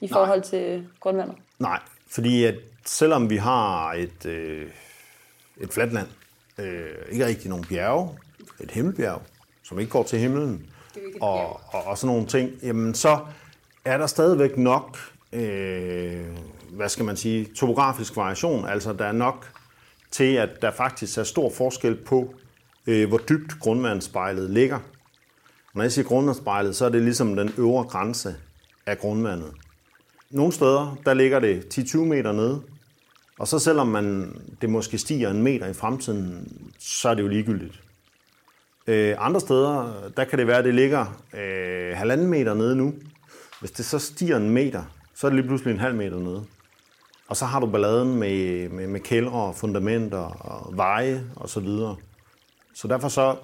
i 0.00 0.08
forhold 0.08 0.38
Nej. 0.38 0.48
til 0.48 0.88
grundvandet? 1.00 1.36
Nej, 1.58 1.80
fordi 2.06 2.44
at 2.44 2.54
selvom 2.84 3.30
vi 3.30 3.36
har 3.36 3.92
et, 3.92 4.26
øh, 4.26 4.70
et 5.60 5.72
fladt 5.72 5.92
land, 5.92 6.08
øh, 6.58 6.90
ikke 7.10 7.26
rigtig 7.26 7.48
nogen 7.48 7.64
bjerge, 7.68 8.18
et 8.60 8.70
himmelbjerg, 8.70 9.22
som 9.62 9.78
ikke 9.78 9.90
går 9.90 10.02
til 10.02 10.18
himlen, 10.18 10.70
og, 11.20 11.60
og, 11.72 11.84
og 11.84 11.98
sådan 11.98 12.14
nogle 12.14 12.28
ting, 12.28 12.50
jamen 12.62 12.94
så 12.94 13.18
er 13.84 13.98
der 13.98 14.06
stadigvæk 14.06 14.56
nok, 14.56 14.98
øh, 15.32 16.24
hvad 16.70 16.88
skal 16.88 17.04
man 17.04 17.16
sige, 17.16 17.44
topografisk 17.56 18.16
variation. 18.16 18.68
Altså 18.68 18.92
der 18.92 19.04
er 19.04 19.12
nok 19.12 19.50
til, 20.10 20.34
at 20.34 20.62
der 20.62 20.70
faktisk 20.70 21.18
er 21.18 21.22
stor 21.22 21.50
forskel 21.50 21.94
på, 21.94 22.34
øh, 22.86 23.08
hvor 23.08 23.18
dybt 23.18 23.60
grundvandsspejlet 23.60 24.50
ligger. 24.50 24.78
Når 25.74 25.82
jeg 25.82 25.92
siger 25.92 26.08
grundvandsspejlet, 26.08 26.76
så 26.76 26.84
er 26.84 26.88
det 26.88 27.02
ligesom 27.02 27.36
den 27.36 27.52
øvre 27.58 27.84
grænse 27.84 28.36
af 28.86 28.98
grundvandet. 28.98 29.52
Nogle 30.30 30.52
steder, 30.52 30.98
der 31.06 31.14
ligger 31.14 31.40
det 31.40 31.78
10-20 31.78 31.98
meter 31.98 32.32
nede, 32.32 32.62
og 33.38 33.48
så 33.48 33.58
selvom 33.58 33.86
man, 33.86 34.36
det 34.60 34.70
måske 34.70 34.98
stiger 34.98 35.30
en 35.30 35.42
meter 35.42 35.66
i 35.66 35.74
fremtiden, 35.74 36.52
så 36.78 37.08
er 37.08 37.14
det 37.14 37.22
jo 37.22 37.28
ligegyldigt. 37.28 37.80
Øh, 38.86 39.16
andre 39.18 39.40
steder, 39.40 39.92
der 40.16 40.24
kan 40.24 40.38
det 40.38 40.46
være, 40.46 40.58
at 40.58 40.64
det 40.64 40.74
ligger 40.74 41.20
øh, 41.34 41.96
halvanden 41.96 42.28
meter 42.28 42.54
nede 42.54 42.76
nu, 42.76 42.94
hvis 43.64 43.70
det 43.70 43.84
så 43.84 43.98
stiger 43.98 44.36
en 44.36 44.50
meter, 44.50 44.84
så 45.14 45.26
er 45.26 45.30
det 45.30 45.36
lige 45.36 45.46
pludselig 45.46 45.72
en 45.72 45.80
halv 45.80 45.94
meter 45.94 46.18
nede. 46.18 46.44
Og 47.28 47.36
så 47.36 47.44
har 47.44 47.60
du 47.60 47.66
balladen 47.66 48.14
med, 48.14 48.68
med, 48.68 48.86
med 48.86 49.00
kældre, 49.00 49.54
fundamenter 49.54 50.18
og 50.18 50.76
veje 50.76 51.24
og 51.36 51.48
så 51.48 51.60
videre. 51.60 51.96
Så 52.74 52.88
derfor 52.88 53.08
så 53.08 53.36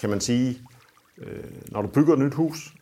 kan 0.00 0.10
man 0.10 0.20
sige, 0.20 0.60
øh, 1.18 1.44
når 1.66 1.82
du 1.82 1.88
bygger 1.88 2.12
et 2.12 2.18
nyt 2.18 2.34
hus, 2.34 2.74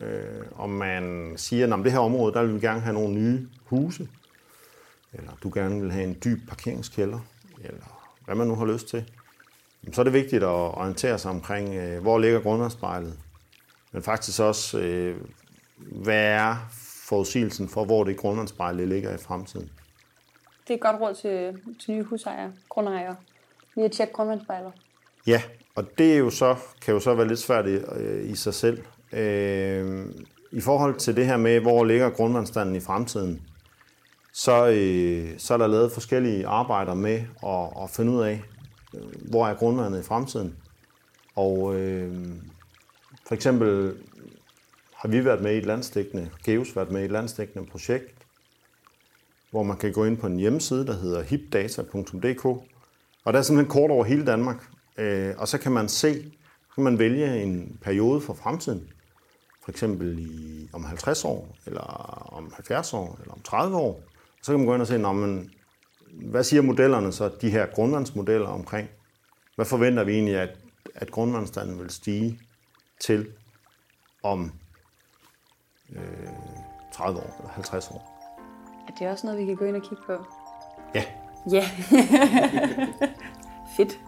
øh, 0.00 0.44
og 0.52 0.70
man 0.70 1.32
siger, 1.36 1.76
at 1.76 1.84
det 1.84 1.92
her 1.92 1.98
område, 1.98 2.34
der 2.34 2.42
vil 2.42 2.54
vi 2.54 2.60
gerne 2.60 2.80
have 2.80 2.94
nogle 2.94 3.14
nye 3.14 3.48
huse, 3.64 4.08
eller 5.12 5.32
du 5.42 5.50
gerne 5.54 5.80
vil 5.80 5.92
have 5.92 6.04
en 6.04 6.16
dyb 6.24 6.48
parkeringskælder, 6.48 7.18
eller 7.64 8.14
hvad 8.24 8.34
man 8.34 8.46
nu 8.46 8.54
har 8.54 8.66
lyst 8.66 8.88
til, 8.88 9.04
så 9.92 10.00
er 10.00 10.04
det 10.04 10.12
vigtigt 10.12 10.42
at 10.42 10.48
orientere 10.48 11.18
sig 11.18 11.30
omkring, 11.30 11.74
øh, 11.74 12.02
hvor 12.02 12.18
ligger 12.18 12.40
grundvandsspejlet, 12.40 13.18
men 13.92 14.02
faktisk 14.02 14.40
også, 14.40 14.78
øh, 14.78 15.16
hvad 15.78 16.24
er 16.24 16.56
forudsigelsen 17.08 17.68
for, 17.68 17.84
hvor 17.84 18.04
det 18.04 18.16
grundvandsspejl 18.16 18.88
ligger 18.88 19.14
i 19.14 19.18
fremtiden. 19.18 19.70
Det 20.62 20.70
er 20.70 20.74
et 20.74 20.80
godt 20.80 21.00
råd 21.00 21.14
til, 21.14 21.60
til 21.80 21.94
nye 21.94 22.02
husejere, 22.02 22.52
grundejere, 22.68 23.16
lige 23.74 23.84
at 23.84 23.92
tjekke 23.92 24.12
grundvandsspejler. 24.12 24.70
Ja, 25.26 25.42
og 25.74 25.98
det 25.98 26.14
er 26.14 26.18
jo 26.18 26.30
så, 26.30 26.56
kan 26.82 26.94
jo 26.94 27.00
så 27.00 27.14
være 27.14 27.28
lidt 27.28 27.38
svært 27.38 27.66
i, 27.66 27.70
øh, 27.70 28.30
i 28.30 28.34
sig 28.34 28.54
selv. 28.54 28.82
Øh, 29.12 30.06
I 30.52 30.60
forhold 30.60 30.94
til 30.94 31.16
det 31.16 31.26
her 31.26 31.36
med, 31.36 31.60
hvor 31.60 31.84
ligger 31.84 32.10
grundvandsstanden 32.10 32.76
i 32.76 32.80
fremtiden, 32.80 33.42
så, 34.32 34.66
øh, 34.66 35.38
så 35.38 35.54
er 35.54 35.58
der 35.58 35.66
lavet 35.66 35.92
forskellige 35.92 36.46
arbejder 36.46 36.94
med 36.94 37.22
at, 37.46 37.82
at 37.82 37.90
finde 37.90 38.12
ud 38.12 38.22
af, 38.22 38.42
øh, 38.94 39.30
hvor 39.30 39.46
er 39.46 39.54
grundvandet 39.54 40.00
i 40.00 40.02
fremtiden. 40.02 40.56
Og 41.36 41.74
øh, 41.74 42.28
for 43.26 43.34
eksempel 43.34 43.94
har 44.98 45.08
vi 45.08 45.24
været 45.24 45.42
med 45.42 45.54
i 45.54 45.58
et 45.58 45.66
landstækkende, 45.66 46.30
Geos 46.44 46.76
været 46.76 46.90
med 46.90 47.02
i 47.02 47.04
et 47.04 47.10
landstækkende 47.10 47.66
projekt, 47.66 48.26
hvor 49.50 49.62
man 49.62 49.76
kan 49.76 49.92
gå 49.92 50.04
ind 50.04 50.18
på 50.18 50.26
en 50.26 50.36
hjemmeside, 50.36 50.86
der 50.86 50.92
hedder 50.92 51.22
hipdata.dk, 51.22 52.44
og 53.24 53.32
der 53.32 53.38
er 53.38 53.42
simpelthen 53.42 53.70
kort 53.70 53.90
over 53.90 54.04
hele 54.04 54.26
Danmark, 54.26 54.68
øh, 54.98 55.34
og 55.38 55.48
så 55.48 55.58
kan 55.58 55.72
man 55.72 55.88
se, 55.88 56.22
så 56.68 56.74
kan 56.74 56.84
man 56.84 56.98
vælge 56.98 57.42
en 57.42 57.78
periode 57.82 58.20
for 58.20 58.34
fremtiden, 58.34 58.88
for 59.64 59.70
eksempel 59.70 60.18
i, 60.18 60.68
om 60.72 60.84
50 60.84 61.24
år, 61.24 61.56
eller 61.66 61.80
om 62.32 62.52
70 62.54 62.94
år, 62.94 63.18
eller 63.20 63.34
om 63.34 63.40
30 63.42 63.76
år. 63.76 64.02
Så 64.42 64.52
kan 64.52 64.58
man 64.58 64.66
gå 64.66 64.74
ind 64.74 64.82
og 64.82 64.88
se, 64.88 64.98
men, 64.98 65.50
hvad 66.10 66.44
siger 66.44 66.62
modellerne 66.62 67.12
så, 67.12 67.30
de 67.40 67.50
her 67.50 67.66
grundvandsmodeller 67.66 68.48
omkring, 68.48 68.88
hvad 69.54 69.66
forventer 69.66 70.04
vi 70.04 70.12
egentlig, 70.12 70.36
at, 70.36 70.58
at 70.94 71.10
grundvandstanden 71.10 71.78
vil 71.78 71.90
stige 71.90 72.40
til 73.00 73.26
om 74.22 74.52
øh, 75.92 76.28
30 76.92 77.18
år 77.18 77.36
eller 77.38 77.50
50 77.50 77.90
år. 77.90 78.14
Er 78.88 78.92
det 78.98 79.08
også 79.08 79.26
noget, 79.26 79.40
vi 79.40 79.46
kan 79.46 79.56
gå 79.56 79.64
ind 79.64 79.76
og 79.76 79.82
kigge 79.82 80.02
på? 80.06 80.24
Ja. 80.94 81.04
Ja. 81.52 81.62
Fedt. 83.76 83.98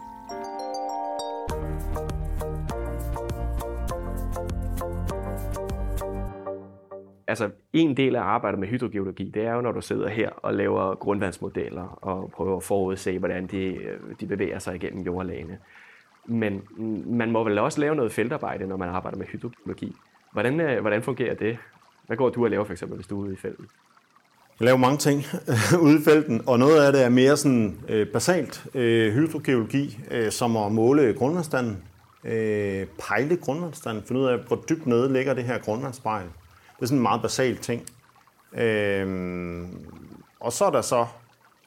altså 7.31 7.49
en 7.73 7.97
del 7.97 8.15
af 8.15 8.21
arbejdet 8.21 8.59
med 8.59 8.67
hydrogeologi, 8.67 9.29
det 9.29 9.45
er 9.45 9.53
jo, 9.53 9.61
når 9.61 9.71
du 9.71 9.81
sidder 9.81 10.09
her 10.09 10.29
og 10.29 10.53
laver 10.53 10.95
grundvandsmodeller 10.95 11.99
og 12.01 12.31
prøver 12.31 12.57
at 12.57 12.63
forudse, 12.63 13.19
hvordan 13.19 13.47
de, 13.47 13.57
øh, 13.57 13.99
de 14.19 14.25
bevæger 14.25 14.59
sig 14.59 14.75
igennem 14.75 15.03
jordlagene. 15.03 15.57
Men 16.25 16.61
man 17.05 17.31
må 17.31 17.43
vel 17.43 17.57
også 17.57 17.79
lave 17.79 17.95
noget 17.95 18.11
feltarbejde, 18.11 18.67
når 18.67 18.77
man 18.77 18.89
arbejder 18.89 19.17
med 19.17 19.25
hydrogeologi. 19.25 19.95
Hvordan, 20.31 20.59
øh, 20.59 20.81
hvordan 20.81 21.03
fungerer 21.03 21.35
det? 21.35 21.57
Hvad 22.07 22.17
går 22.17 22.29
du 22.29 22.43
og 22.43 22.49
laver 22.49 22.63
for 22.63 22.71
eksempel, 22.71 22.95
hvis 22.95 23.07
du 23.07 23.21
er 23.21 23.25
ude 23.25 23.33
i 23.33 23.37
felten? 23.37 23.65
Jeg 24.59 24.65
laver 24.65 24.77
mange 24.77 24.97
ting 24.97 25.23
ude 25.85 25.99
i 25.99 26.03
felten, 26.03 26.41
og 26.47 26.59
noget 26.59 26.85
af 26.85 26.91
det 26.93 27.03
er 27.03 27.09
mere 27.09 27.37
sådan 27.37 27.79
øh, 27.89 28.07
basalt 28.07 28.65
øh, 28.73 29.13
hydrogeologi, 29.13 29.99
øh, 30.11 30.31
som 30.31 30.57
at 30.57 30.71
måle 30.71 31.13
grundvandstanden, 31.13 31.83
øh, 32.23 32.87
pejle 33.07 33.37
grundvandstanden, 33.37 34.03
finde 34.07 34.21
ud 34.21 34.25
af, 34.27 34.39
hvor 34.39 34.63
dybt 34.69 34.87
nede 34.87 35.13
ligger 35.13 35.33
det 35.33 35.43
her 35.43 35.57
grundvandsspejl. 35.57 36.25
Det 36.75 36.81
er 36.81 36.85
sådan 36.85 36.97
en 36.97 37.03
meget 37.03 37.21
basal 37.21 37.57
ting. 37.57 37.85
Øh, 38.57 39.67
og 40.39 40.53
så 40.53 40.65
er 40.65 40.71
der 40.71 40.81
så 40.81 41.05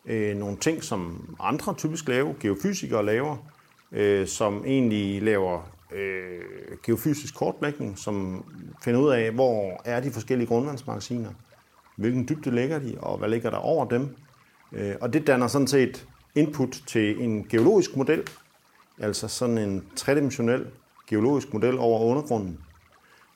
øh, 0.07 0.37
nogle 0.37 0.57
ting, 0.57 0.85
som 0.85 1.29
andre 1.41 1.75
typisk 1.75 2.09
laver, 2.09 2.35
geofysikere 2.41 3.05
laver, 3.05 3.37
øh, 3.93 4.27
som 4.27 4.65
egentlig 4.67 5.23
laver 5.23 5.74
øh, 5.95 6.41
geofysisk 6.83 7.35
kortlægning, 7.35 7.99
som 7.99 8.45
finder 8.85 9.01
ud 9.01 9.11
af, 9.11 9.31
hvor 9.31 9.81
er 9.85 10.01
de 10.01 10.11
forskellige 10.11 10.49
grundvandsmagasiner, 10.49 11.31
hvilken 11.97 12.29
dybde 12.29 12.51
ligger 12.51 12.79
de, 12.79 12.97
og 13.01 13.19
hvad 13.19 13.29
ligger 13.29 13.51
der 13.51 13.57
over 13.57 13.89
dem. 13.89 14.17
Øh, 14.73 14.95
og 15.01 15.13
det 15.13 15.27
danner 15.27 15.47
sådan 15.47 15.67
set 15.67 16.09
input 16.35 16.83
til 16.87 17.23
en 17.23 17.45
geologisk 17.45 17.97
model, 17.97 18.23
altså 18.99 19.29
sådan 19.29 19.59
en 19.59 19.85
tredimensionel 19.97 20.67
geologisk 21.07 21.53
model 21.53 21.79
over 21.79 22.01
undergrunden. 22.01 22.61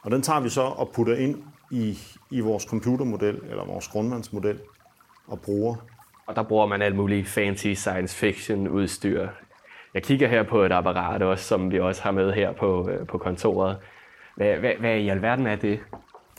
Og 0.03 0.11
den 0.11 0.23
tager 0.23 0.41
vi 0.41 0.49
så 0.49 0.63
og 0.63 0.91
putter 0.95 1.17
ind 1.17 1.43
i, 1.71 1.99
i 2.31 2.41
vores 2.41 2.63
computermodel, 2.63 3.41
eller 3.51 3.65
vores 3.65 3.89
grundvandsmodel, 3.89 4.61
og 5.27 5.41
bruger. 5.41 5.77
Og 6.27 6.37
der 6.37 6.43
bruger 6.43 6.67
man 6.67 6.83
alt 6.83 6.97
muligt 6.97 7.29
fancy 7.29 7.73
science 7.73 8.17
fiction 8.17 8.69
udstyr. 8.69 9.29
Jeg 9.95 10.03
kigger 10.03 10.29
her 10.29 10.43
på 10.43 10.63
et 10.63 10.73
apparat 10.73 11.23
også, 11.23 11.45
som 11.45 11.71
vi 11.71 11.81
også 11.81 12.03
har 12.03 12.11
med 12.11 12.33
her 12.33 12.53
på, 12.53 12.91
øh, 12.91 13.07
på 13.07 13.19
kontoret. 13.19 13.77
Hvad, 14.37 14.57
hvad, 14.57 14.73
hvad 14.81 14.97
i 14.97 15.09
alverden 15.09 15.47
er 15.47 15.57
det? 15.57 15.81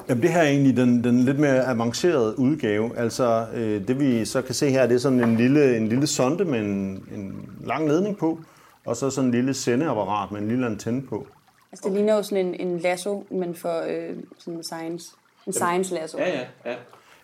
Jamen, 0.09 0.21
det 0.23 0.29
her 0.29 0.41
er 0.41 0.47
egentlig 0.47 0.77
den, 0.77 1.03
den 1.03 1.19
lidt 1.19 1.39
mere 1.39 1.65
avancerede 1.65 2.39
udgave. 2.39 2.97
Altså, 2.97 3.45
øh, 3.55 3.88
det 3.88 3.99
vi 3.99 4.25
så 4.25 4.41
kan 4.41 4.55
se 4.55 4.69
her, 4.69 4.88
det 4.88 4.95
er 4.95 4.99
sådan 4.99 5.23
en 5.23 5.35
lille, 5.35 5.77
en 5.77 5.88
lille 5.88 6.07
sonde 6.07 6.45
med 6.45 6.59
en, 6.59 7.03
en 7.15 7.49
lang 7.65 7.88
ledning 7.88 8.17
på, 8.17 8.39
og 8.85 8.95
så 8.95 9.09
sådan 9.09 9.27
en 9.27 9.31
lille 9.31 9.53
sendeapparat 9.53 10.31
med 10.31 10.41
en 10.41 10.47
lille 10.47 10.65
antenne 10.65 11.01
på. 11.01 11.27
Altså, 11.71 11.89
det 11.89 11.95
ligner 11.95 12.15
jo 12.15 12.23
sådan 12.23 12.45
en, 12.45 12.67
en 12.67 12.79
lasso, 12.79 13.25
men 13.31 13.55
for 13.55 13.83
øh, 13.88 14.15
sådan 14.38 14.63
science. 14.63 15.12
En 15.47 15.53
science 15.53 15.95
lasso. 15.95 16.17
Ja, 16.17 16.29
ja, 16.29 16.41
ja. 16.65 16.75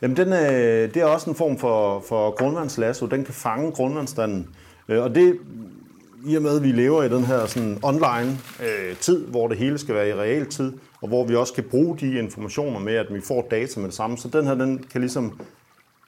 Jamen, 0.02 0.18
den, 0.18 0.34
øh, 0.34 0.94
det 0.94 0.98
er 0.98 1.06
også 1.06 1.30
en 1.30 1.36
form 1.36 1.58
for, 1.58 2.00
for 2.00 2.32
grundvandslasso. 2.32 3.06
Den 3.06 3.26
kan 3.26 3.34
fange 3.34 3.72
grundvandsstanden. 3.72 4.56
Øh, 4.90 5.04
og 5.04 5.16
det, 5.16 5.40
i 6.26 6.36
og 6.36 6.42
med, 6.42 6.58
at 6.58 6.64
vi 6.64 6.72
lever 6.72 7.04
i 7.04 7.10
den 7.10 7.26
her 7.26 7.46
sådan 7.46 7.80
online 7.84 8.38
øh, 8.64 8.96
tid, 8.96 9.26
hvor 9.26 9.48
det 9.48 9.58
hele 9.58 9.78
skal 9.78 9.96
være 9.96 10.10
i 10.10 10.14
real 10.14 10.46
tid, 10.46 10.74
og 11.02 11.08
hvor 11.08 11.26
vi 11.26 11.36
også 11.36 11.54
kan 11.54 11.64
bruge 11.64 11.98
de 11.98 12.20
informationer 12.20 12.80
med, 12.80 12.94
at 12.94 13.14
vi 13.14 13.22
får 13.22 13.48
data 13.52 13.80
med 13.80 13.88
det 13.88 13.96
samme. 13.96 14.18
Så 14.18 14.28
den 14.28 14.48
her, 14.48 14.56
den 14.56 14.84
kan 14.92 15.02
ligesom, 15.02 15.40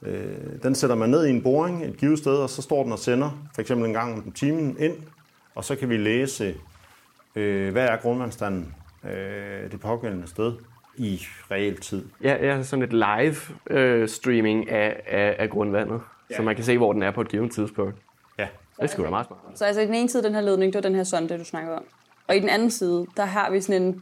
øh, 0.02 0.26
den 0.64 0.76
sætter 0.76 0.96
man 0.96 1.10
ned 1.10 1.26
i 1.26 1.30
en 1.30 1.42
boring 1.42 1.86
et 1.86 1.98
givet 1.98 2.20
sted, 2.20 2.36
og 2.36 2.50
så 2.50 2.62
står 2.62 2.84
den 2.84 2.92
og 2.92 3.00
sender, 3.00 3.48
for 3.54 3.62
eksempel 3.62 3.88
en 3.88 3.94
gang 3.94 4.14
om 4.14 4.32
timen 4.32 4.76
ind, 4.80 4.94
og 5.56 5.64
så 5.64 5.76
kan 5.76 5.90
vi 5.90 5.98
læse, 5.98 6.56
øh, 7.36 7.72
hvad 7.72 7.86
er 7.86 7.96
grundvandstanden 7.96 8.74
øh, 9.04 9.72
det 9.72 9.80
pågældende 9.80 10.28
sted 10.28 10.54
i 10.98 11.22
real 11.52 11.78
tid. 11.78 12.06
Ja, 12.24 12.46
ja 12.46 12.64
sådan 12.64 12.84
et 12.84 12.94
live 12.94 13.36
øh, 13.70 14.08
streaming 14.08 14.70
af, 14.70 15.02
af, 15.08 15.36
af 15.40 15.50
grundvandet, 15.50 16.02
ja. 16.30 16.36
så 16.36 16.42
man 16.42 16.56
kan 16.56 16.64
se, 16.64 16.78
hvor 16.78 16.94
den 16.94 17.04
er 17.04 17.12
på 17.12 17.22
et 17.22 17.30
givet 17.30 17.52
tidspunkt. 17.52 17.96
Ja. 18.80 18.84
Det 18.84 18.92
skulle 18.92 19.04
være 19.04 19.12
meget 19.12 19.28
smart. 19.28 19.40
Så 19.56 19.66
altså 19.66 19.82
i 19.82 19.86
den 19.86 19.94
ene 19.94 20.10
side, 20.10 20.24
den 20.24 20.34
her 20.34 20.42
ledning, 20.42 20.74
det 20.74 20.84
var 20.84 20.90
den 20.90 20.96
her 20.96 21.04
sonde, 21.04 21.38
du 21.38 21.46
snakkede 21.46 21.76
om. 21.76 21.84
Og 22.28 22.36
i 22.36 22.40
den 22.40 22.50
anden 22.50 22.72
side, 22.72 23.06
der 23.18 23.26
har 23.26 23.52
vi 23.52 23.62
sådan 23.62 23.82
en... 23.82 24.02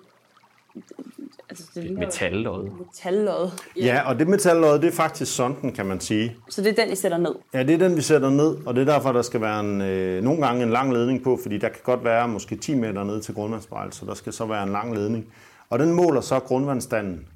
Altså, 1.50 1.66
det 1.76 1.84
ligner 1.84 2.00
metallod. 2.00 2.70
Metallod. 2.70 3.50
Ja, 3.76 4.02
og 4.10 4.20
det 4.20 4.28
metallod, 4.28 4.80
det 4.80 4.88
er 4.88 4.92
faktisk 4.92 5.36
sonden, 5.36 5.72
kan 5.72 5.86
man 5.86 6.00
sige. 6.00 6.38
Så 6.50 6.62
det 6.62 6.80
er 6.80 6.84
den, 6.84 6.94
I 6.94 6.96
sætter 6.96 7.18
ned? 7.18 7.36
Ja, 7.54 7.64
det 7.64 7.74
er 7.74 7.78
den, 7.78 7.96
vi 7.98 8.02
sætter 8.02 8.30
ned, 8.30 8.58
og 8.66 8.76
det 8.76 8.82
er 8.82 8.94
derfor, 8.94 9.12
der 9.12 9.22
skal 9.22 9.42
være 9.42 9.60
en, 9.60 9.82
øh, 9.82 10.24
nogle 10.24 10.46
gange 10.46 10.64
en 10.64 10.70
lang 10.70 10.94
ledning 10.94 11.24
på, 11.24 11.40
fordi 11.42 11.58
der 11.58 11.70
kan 11.70 11.80
godt 11.84 12.04
være 12.04 12.28
måske 12.28 12.56
10 12.56 12.76
meter 12.76 13.04
ned 13.04 13.22
til 13.22 13.34
grundvandsspejl, 13.34 13.94
så 13.94 14.06
der 14.06 14.14
skal 14.14 14.34
så 14.34 14.46
være 14.46 14.64
en 14.64 14.70
lang 14.70 14.96
ledning. 14.96 15.34
Og 15.70 15.80
den 15.80 15.94
måler 15.94 16.22
så 16.22 16.40
grundvandsstanden 16.40 17.28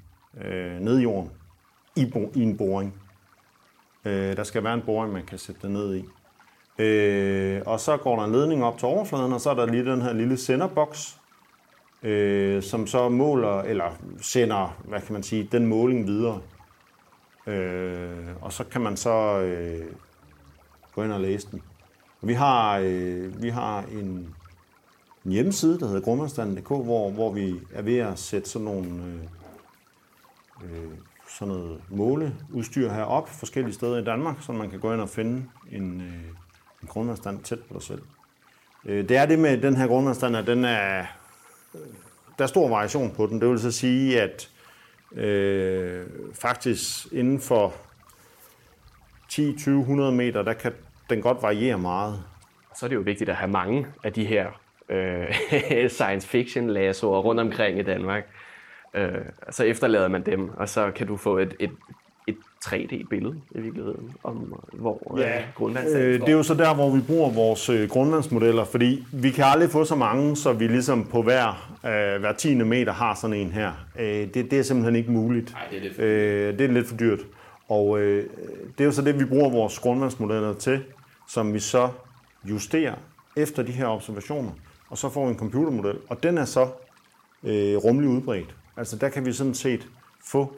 øh, 0.44 0.80
ned 0.80 0.98
i 0.98 1.02
jorden 1.02 1.30
i, 1.96 2.10
bo, 2.12 2.32
i 2.34 2.42
en 2.42 2.56
boring. 2.56 2.94
Øh, 4.04 4.36
der 4.36 4.44
skal 4.44 4.64
være 4.64 4.74
en 4.74 4.82
boring, 4.86 5.12
man 5.12 5.26
kan 5.26 5.38
sætte 5.38 5.60
det 5.62 5.70
ned 5.70 5.94
i. 5.94 6.04
Øh, 6.80 7.62
og 7.66 7.80
så 7.80 7.96
går 7.96 8.16
der 8.16 8.24
en 8.24 8.32
ledning 8.32 8.64
op 8.64 8.78
til 8.78 8.88
overfladen, 8.88 9.32
og 9.32 9.40
så 9.40 9.50
er 9.50 9.54
der 9.54 9.66
lige 9.66 9.84
den 9.84 10.02
her 10.02 10.12
lille 10.12 10.36
senderboks, 10.36 11.20
øh, 12.02 12.62
som 12.62 12.86
så 12.86 13.08
måler, 13.08 13.60
eller 13.60 13.96
sender, 14.22 14.80
hvad 14.84 15.00
kan 15.00 15.12
man 15.12 15.22
sige, 15.22 15.48
den 15.52 15.66
måling 15.66 16.06
videre. 16.06 16.40
Øh, 17.46 18.26
og 18.40 18.52
så 18.52 18.64
kan 18.64 18.80
man 18.80 18.96
så 18.96 19.40
øh, 19.40 19.86
gå 20.94 21.02
ind 21.02 21.12
og 21.12 21.20
læse 21.20 21.48
den. 21.50 21.62
Vi 22.22 22.34
har, 22.34 22.78
øh, 22.78 23.42
vi 23.42 23.48
har 23.48 23.84
en, 23.92 24.34
en 25.24 25.32
hjemmeside, 25.32 25.80
der 25.80 25.86
hedder 25.86 26.00
grummerstanden.dk, 26.00 26.68
hvor, 26.68 27.10
hvor 27.10 27.32
vi 27.32 27.54
er 27.74 27.82
ved 27.82 27.98
at 27.98 28.18
sætte 28.18 28.50
sådan 28.50 28.64
nogle 28.64 28.88
øh, 28.88 29.22
øh, 30.64 30.90
sådan 31.28 31.54
noget 31.54 31.80
måleudstyr 31.88 32.90
her 32.90 33.02
op 33.02 33.28
forskellige 33.28 33.74
steder 33.74 33.98
i 33.98 34.04
Danmark, 34.04 34.36
så 34.42 34.52
man 34.52 34.70
kan 34.70 34.80
gå 34.80 34.92
ind 34.92 35.00
og 35.00 35.08
finde 35.08 35.44
en, 35.72 36.00
øh, 36.00 36.39
en 36.82 36.88
grundvandstand 36.88 37.42
tæt 37.42 37.58
på 37.60 37.74
dig 37.74 37.82
selv. 37.82 38.02
Øh, 38.86 39.08
det 39.08 39.16
er 39.16 39.26
det 39.26 39.38
med 39.38 39.58
den 39.58 39.76
her 39.76 39.86
grundvandstand, 39.86 40.36
at 40.36 40.46
den 40.46 40.64
er, 40.64 41.00
øh, 41.74 41.80
der 42.38 42.44
er 42.44 42.48
stor 42.48 42.68
variation 42.68 43.10
på 43.10 43.26
den. 43.26 43.40
Det 43.40 43.48
vil 43.48 43.58
så 43.58 43.72
sige, 43.72 44.22
at 44.22 44.50
Øh, 45.16 46.06
faktisk 46.34 47.12
inden 47.12 47.40
for 47.40 47.74
10-20-100 49.32 50.10
meter, 50.10 50.42
der 50.42 50.52
kan 50.52 50.72
den 51.10 51.22
godt 51.22 51.42
variere 51.42 51.78
meget. 51.78 52.24
Så 52.76 52.86
er 52.86 52.88
det 52.88 52.96
jo 52.96 53.00
vigtigt 53.00 53.30
at 53.30 53.36
have 53.36 53.50
mange 53.50 53.86
af 54.04 54.12
de 54.12 54.24
her 54.24 54.60
øh, 54.88 55.34
science 55.88 56.28
fiction 56.28 56.70
lassoer 56.70 57.20
rundt 57.20 57.40
omkring 57.40 57.78
i 57.78 57.82
Danmark. 57.82 58.24
Øh, 58.94 59.24
så 59.50 59.64
efterlader 59.64 60.08
man 60.08 60.26
dem, 60.26 60.48
og 60.48 60.68
så 60.68 60.90
kan 60.90 61.06
du 61.06 61.16
få 61.16 61.38
et, 61.38 61.56
et, 61.58 61.70
et 62.30 62.36
3D-billede 62.64 63.40
i 63.50 63.60
virkeligheden 63.60 64.12
om, 64.24 64.54
hvor 64.72 65.18
ja. 65.18 65.38
øh, 65.38 65.44
grundvandssagen 65.54 66.06
Øh, 66.06 66.20
det 66.20 66.28
er 66.28 66.32
jo 66.32 66.42
så 66.42 66.54
der, 66.54 66.74
hvor 66.74 66.90
vi 66.90 67.00
bruger 67.00 67.30
vores 67.30 67.68
øh, 67.68 67.88
grundvandsmodeller, 67.88 68.64
fordi 68.64 69.04
vi 69.12 69.30
kan 69.30 69.44
aldrig 69.44 69.70
få 69.70 69.84
så 69.84 69.94
mange, 69.94 70.36
så 70.36 70.52
vi 70.52 70.66
ligesom 70.66 71.04
på 71.04 71.22
hver, 71.22 71.70
øh, 71.84 72.20
hver 72.20 72.32
10. 72.32 72.54
meter 72.54 72.92
har 72.92 73.14
sådan 73.14 73.36
en 73.36 73.52
her. 73.52 73.72
Øh, 73.98 74.06
det, 74.06 74.34
det 74.34 74.52
er 74.52 74.62
simpelthen 74.62 74.96
ikke 74.96 75.12
muligt. 75.12 75.52
Nej, 75.52 75.62
det 75.70 75.78
er 75.78 75.82
lidt 75.82 75.94
for 75.94 76.02
øh, 76.02 76.58
det 76.58 76.60
er 76.60 76.72
lidt 76.72 76.88
for 76.88 76.96
dyrt. 76.96 77.20
Og 77.68 78.00
øh, 78.00 78.24
det 78.78 78.80
er 78.80 78.84
jo 78.84 78.92
så 78.92 79.02
det, 79.02 79.20
vi 79.20 79.24
bruger 79.24 79.50
vores 79.50 79.78
grundvandsmodeller 79.78 80.54
til, 80.54 80.82
som 81.28 81.54
vi 81.54 81.58
så 81.58 81.88
justerer 82.44 82.94
efter 83.36 83.62
de 83.62 83.72
her 83.72 83.86
observationer. 83.86 84.50
Og 84.90 84.98
så 84.98 85.08
får 85.08 85.24
vi 85.24 85.30
en 85.32 85.38
computermodel, 85.38 85.98
og 86.08 86.22
den 86.22 86.38
er 86.38 86.44
så 86.44 86.68
øh, 87.44 87.76
rummelig 87.76 88.10
udbredt. 88.10 88.54
Altså 88.76 88.96
der 88.96 89.08
kan 89.08 89.26
vi 89.26 89.32
sådan 89.32 89.54
set 89.54 89.88
få 90.24 90.52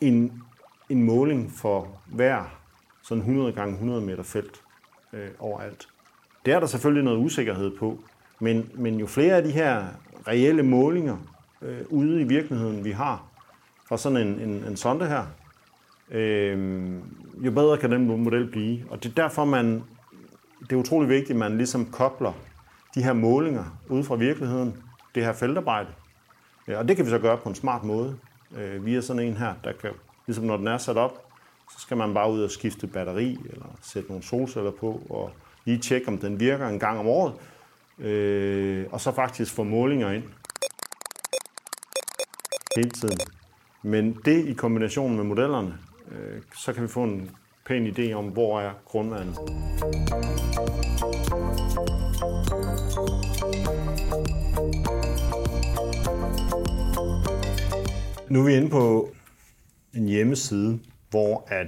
en, 0.00 0.42
en 0.88 1.02
måling 1.02 1.52
for 1.52 2.00
hver 2.06 2.58
sådan 3.02 3.22
100 3.22 3.52
gange 3.52 3.72
100 3.72 4.00
meter 4.00 4.22
felt 4.22 4.62
øh, 5.12 5.28
overalt. 5.38 5.88
Det 6.46 6.54
er 6.54 6.60
der 6.60 6.66
selvfølgelig 6.66 7.04
noget 7.04 7.18
usikkerhed 7.18 7.76
på, 7.78 7.98
men, 8.40 8.70
men 8.74 9.00
jo 9.00 9.06
flere 9.06 9.36
af 9.36 9.42
de 9.42 9.50
her 9.50 9.86
reelle 10.28 10.62
målinger 10.62 11.16
øh, 11.62 11.80
ude 11.88 12.20
i 12.20 12.24
virkeligheden, 12.24 12.84
vi 12.84 12.90
har 12.90 13.24
fra 13.88 13.96
sådan 13.96 14.18
en, 14.28 14.40
en, 14.40 14.64
en 14.64 14.76
sonde 14.76 15.06
her, 15.06 15.26
øh, 16.10 16.94
jo 17.44 17.50
bedre 17.50 17.78
kan 17.78 17.92
den 17.92 18.22
model 18.22 18.50
blive. 18.50 18.84
Og 18.90 19.02
det 19.02 19.10
er 19.10 19.22
derfor, 19.22 19.44
man, 19.44 19.84
det 20.60 20.72
er 20.72 20.76
utrolig 20.76 21.08
vigtigt, 21.08 21.30
at 21.30 21.36
man 21.36 21.56
ligesom 21.56 21.86
kobler 21.86 22.32
de 22.94 23.02
her 23.02 23.12
målinger 23.12 23.64
ude 23.88 24.04
fra 24.04 24.14
virkeligheden, 24.14 24.82
det 25.14 25.24
her 25.24 25.32
feltarbejde. 25.32 25.88
Ja, 26.68 26.78
og 26.78 26.88
det 26.88 26.96
kan 26.96 27.04
vi 27.04 27.10
så 27.10 27.18
gøre 27.18 27.36
på 27.36 27.48
en 27.48 27.54
smart 27.54 27.84
måde, 27.84 28.16
øh, 28.56 28.86
via 28.86 29.00
sådan 29.00 29.22
en 29.22 29.36
her, 29.36 29.54
der 29.64 29.72
kan, 29.72 29.90
ligesom 30.28 30.44
når 30.44 30.56
den 30.56 30.66
er 30.66 30.78
sat 30.78 30.96
op, 30.96 31.24
så 31.72 31.80
skal 31.80 31.96
man 31.96 32.14
bare 32.14 32.32
ud 32.32 32.42
og 32.42 32.50
skifte 32.50 32.86
batteri, 32.86 33.38
eller 33.50 33.66
sætte 33.82 34.08
nogle 34.08 34.24
solceller 34.24 34.70
på, 34.70 35.00
og 35.10 35.30
lige 35.64 35.78
tjekke, 35.78 36.08
om 36.08 36.18
den 36.18 36.40
virker 36.40 36.68
en 36.68 36.78
gang 36.78 36.98
om 36.98 37.06
året, 37.06 37.34
øh, 37.98 38.86
og 38.90 39.00
så 39.00 39.12
faktisk 39.12 39.54
få 39.54 39.62
målinger 39.62 40.10
ind 40.10 40.24
hele 42.76 42.90
tiden. 42.90 43.18
Men 43.82 44.18
det 44.24 44.46
i 44.46 44.52
kombination 44.52 45.16
med 45.16 45.24
modellerne, 45.24 45.78
øh, 46.10 46.42
så 46.54 46.72
kan 46.72 46.82
vi 46.82 46.88
få 46.88 47.02
en 47.04 47.30
pæn 47.66 47.86
idé 47.86 48.12
om, 48.12 48.24
hvor 48.24 48.60
er 48.60 48.70
grundvandet. 48.84 49.38
Nu 58.30 58.40
er 58.40 58.44
vi 58.44 58.54
inde 58.54 58.70
på 58.70 59.08
en 59.98 60.08
hjemmeside, 60.08 60.78
hvor 61.10 61.44
at 61.48 61.66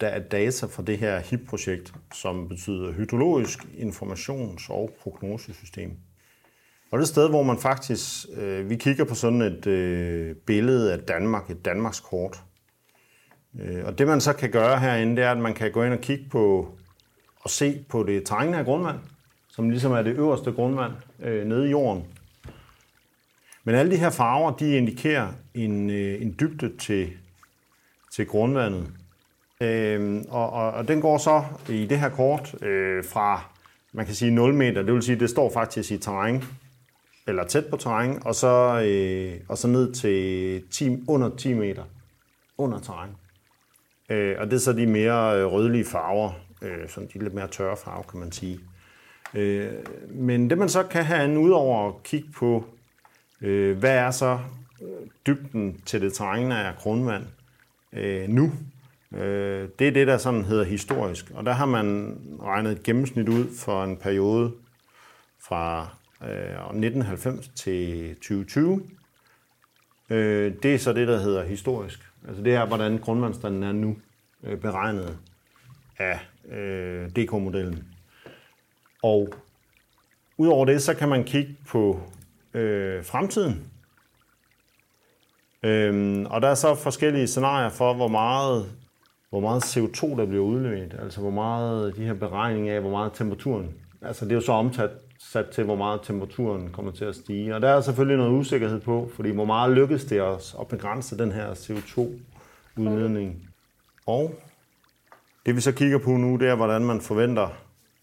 der 0.00 0.06
er 0.06 0.18
data 0.18 0.66
fra 0.66 0.82
det 0.82 0.98
her 0.98 1.18
HIP-projekt, 1.18 1.94
som 2.14 2.48
betyder 2.48 2.92
Hydrologisk 2.92 3.58
Informations- 3.64 4.70
og 4.70 4.90
Prognosesystem. 5.02 5.90
Og 6.90 6.98
det 6.98 7.02
er 7.02 7.06
et 7.06 7.08
sted, 7.08 7.28
hvor 7.28 7.42
man 7.42 7.58
faktisk, 7.58 8.26
øh, 8.36 8.70
vi 8.70 8.76
kigger 8.76 9.04
på 9.04 9.14
sådan 9.14 9.42
et 9.42 9.66
øh, 9.66 10.34
billede 10.36 10.92
af 10.92 10.98
Danmark, 10.98 11.50
et 11.50 11.64
Danmarks 11.64 12.00
kort. 12.00 12.42
Øh, 13.60 13.84
og 13.84 13.98
det 13.98 14.06
man 14.06 14.20
så 14.20 14.32
kan 14.32 14.50
gøre 14.50 14.78
herinde, 14.78 15.16
det 15.16 15.24
er, 15.24 15.30
at 15.30 15.38
man 15.38 15.54
kan 15.54 15.72
gå 15.72 15.84
ind 15.84 15.92
og 15.92 16.00
kigge 16.00 16.24
på 16.30 16.74
og 17.40 17.50
se 17.50 17.84
på 17.88 18.02
det 18.02 18.24
trængende 18.24 18.64
grundvand, 18.64 18.98
som 19.48 19.70
ligesom 19.70 19.92
er 19.92 20.02
det 20.02 20.16
øverste 20.16 20.52
grundvand 20.52 20.92
øh, 21.22 21.46
nede 21.46 21.66
i 21.66 21.70
jorden. 21.70 22.04
Men 23.64 23.74
alle 23.74 23.92
de 23.92 23.96
her 23.96 24.10
farver, 24.10 24.56
de 24.56 24.76
indikerer 24.76 25.32
en, 25.54 25.90
øh, 25.90 26.22
en 26.22 26.36
dybde 26.40 26.76
til, 26.78 27.10
til 28.10 28.26
grundvandet. 28.26 28.86
Øh, 29.60 30.22
og, 30.28 30.52
og, 30.52 30.70
og 30.70 30.88
den 30.88 31.00
går 31.00 31.18
så 31.18 31.44
i 31.68 31.86
det 31.86 32.00
her 32.00 32.08
kort 32.08 32.62
øh, 32.62 33.04
fra, 33.04 33.44
man 33.92 34.06
kan 34.06 34.14
sige 34.14 34.30
0 34.30 34.54
meter, 34.54 34.82
det 34.82 34.94
vil 34.94 35.02
sige, 35.02 35.20
det 35.20 35.30
står 35.30 35.52
faktisk 35.52 35.92
i 35.92 35.98
terræn, 35.98 36.44
eller 37.26 37.44
tæt 37.44 37.66
på 37.66 37.76
terræn, 37.76 38.18
og 38.24 38.34
så, 38.34 38.82
øh, 38.84 39.40
og 39.48 39.58
så 39.58 39.68
ned 39.68 39.92
til 39.92 40.62
10, 40.70 41.04
under 41.08 41.36
10 41.36 41.54
meter 41.54 41.84
under 42.58 42.78
terræn. 42.78 43.10
Øh, 44.10 44.36
og 44.38 44.46
det 44.46 44.52
er 44.52 44.58
så 44.58 44.72
de 44.72 44.86
mere 44.86 45.38
øh, 45.38 45.46
rødlige 45.46 45.84
farver, 45.84 46.32
øh, 46.62 46.88
sådan 46.88 47.08
de 47.14 47.18
lidt 47.18 47.34
mere 47.34 47.48
tørre 47.48 47.76
farver, 47.76 48.02
kan 48.02 48.20
man 48.20 48.32
sige. 48.32 48.60
Øh, 49.34 49.72
men 50.08 50.50
det 50.50 50.58
man 50.58 50.68
så 50.68 50.82
kan 50.82 51.04
have 51.04 51.38
ud 51.38 51.50
over 51.50 51.88
at 51.88 52.02
kigge 52.02 52.28
på, 52.36 52.64
øh, 53.40 53.78
hvad 53.78 53.96
er 53.96 54.10
så 54.10 54.38
øh, 54.82 55.08
dybden 55.26 55.80
til 55.86 56.00
det 56.00 56.12
terræn 56.12 56.52
af 56.52 56.76
grundvand 56.78 57.24
øh, 57.92 58.28
nu, 58.28 58.52
øh, 59.14 59.68
det 59.78 59.88
er 59.88 59.92
det, 59.92 60.06
der 60.06 60.18
sådan 60.18 60.44
hedder 60.44 60.64
historisk. 60.64 61.30
Og 61.34 61.46
der 61.46 61.52
har 61.52 61.66
man 61.66 62.18
regnet 62.42 62.72
et 62.72 62.82
gennemsnit 62.82 63.28
ud 63.28 63.56
for 63.58 63.84
en 63.84 63.96
periode 63.96 64.52
fra 65.48 65.96
øh, 66.22 66.28
1990 66.28 67.48
til 67.48 68.14
2020. 68.14 68.82
Øh, 70.10 70.54
det 70.62 70.74
er 70.74 70.78
så 70.78 70.92
det, 70.92 71.08
der 71.08 71.18
hedder 71.18 71.44
historisk. 71.44 72.00
Altså 72.28 72.42
det 72.42 72.54
er, 72.54 72.66
hvordan 72.66 72.98
grundvandstanden 72.98 73.62
er 73.62 73.72
nu, 73.72 73.96
øh, 74.44 74.58
beregnet 74.58 75.18
af 75.98 76.20
øh, 76.48 77.10
DK-modellen. 77.10 77.84
Og 79.02 79.34
udover 80.36 80.64
det, 80.64 80.82
så 80.82 80.94
kan 80.94 81.08
man 81.08 81.24
kigge 81.24 81.56
på 81.68 82.00
øh, 82.54 83.04
fremtiden. 83.04 83.66
Øhm, 85.64 86.26
og 86.26 86.42
der 86.42 86.48
er 86.48 86.54
så 86.54 86.74
forskellige 86.74 87.26
scenarier 87.26 87.68
for, 87.68 87.94
hvor 87.94 88.08
meget, 88.08 88.66
hvor 89.30 89.40
meget 89.40 89.62
CO2 89.62 90.18
der 90.18 90.26
bliver 90.26 90.44
udledt. 90.44 90.94
Altså 91.02 91.20
hvor 91.20 91.30
meget 91.30 91.96
de 91.96 92.04
her 92.04 92.14
beregninger 92.14 92.74
af, 92.74 92.80
hvor 92.80 92.90
meget 92.90 93.12
temperaturen. 93.12 93.74
Altså 94.02 94.24
det 94.24 94.30
er 94.30 94.36
jo 94.36 94.40
så 94.40 94.52
omtat 94.52 94.90
sat 95.18 95.46
til, 95.46 95.64
hvor 95.64 95.76
meget 95.76 96.00
temperaturen 96.02 96.70
kommer 96.72 96.92
til 96.92 97.04
at 97.04 97.14
stige. 97.14 97.54
Og 97.54 97.62
der 97.62 97.68
er 97.68 97.80
selvfølgelig 97.80 98.16
noget 98.16 98.38
usikkerhed 98.38 98.80
på, 98.80 99.10
fordi 99.14 99.30
hvor 99.30 99.44
meget 99.44 99.72
lykkes 99.72 100.04
det 100.04 100.22
os 100.22 100.56
at 100.60 100.68
begrænse 100.68 101.18
den 101.18 101.32
her 101.32 101.54
CO2-udledning. 101.54 103.48
Og 104.06 104.34
det 105.46 105.56
vi 105.56 105.60
så 105.60 105.72
kigger 105.72 105.98
på 105.98 106.10
nu, 106.10 106.36
det 106.36 106.48
er, 106.48 106.54
hvordan 106.54 106.84
man 106.84 107.00
forventer 107.00 107.48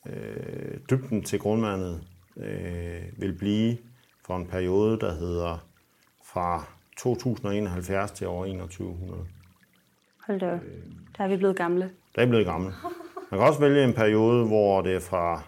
øh, 0.08 0.78
dybden 0.90 1.24
til 1.24 1.40
grundvandet 1.40 2.02
øh, 2.38 3.02
vil 3.18 3.34
blive 3.34 3.78
for 4.26 4.36
en 4.36 4.48
periode, 4.48 5.00
der 5.00 5.14
hedder 5.14 5.68
fra 6.26 6.77
2071 6.98 8.12
til 8.12 8.28
år 8.28 8.46
2100. 8.46 9.26
Hold 10.28 10.40
da 10.40 10.54
op. 10.54 10.60
Der 11.18 11.24
er 11.24 11.28
vi 11.28 11.38
blevet 11.38 11.56
gamle. 11.56 11.90
Der 12.16 12.22
er 12.22 12.26
blevet 12.26 12.46
gamle. 12.46 12.74
Man 13.32 13.40
kan 13.40 13.48
også 13.48 13.60
vælge 13.60 13.84
en 13.84 13.94
periode, 13.94 14.48
hvor 14.48 14.82
det 14.82 14.96
er 14.96 15.00
fra 15.00 15.42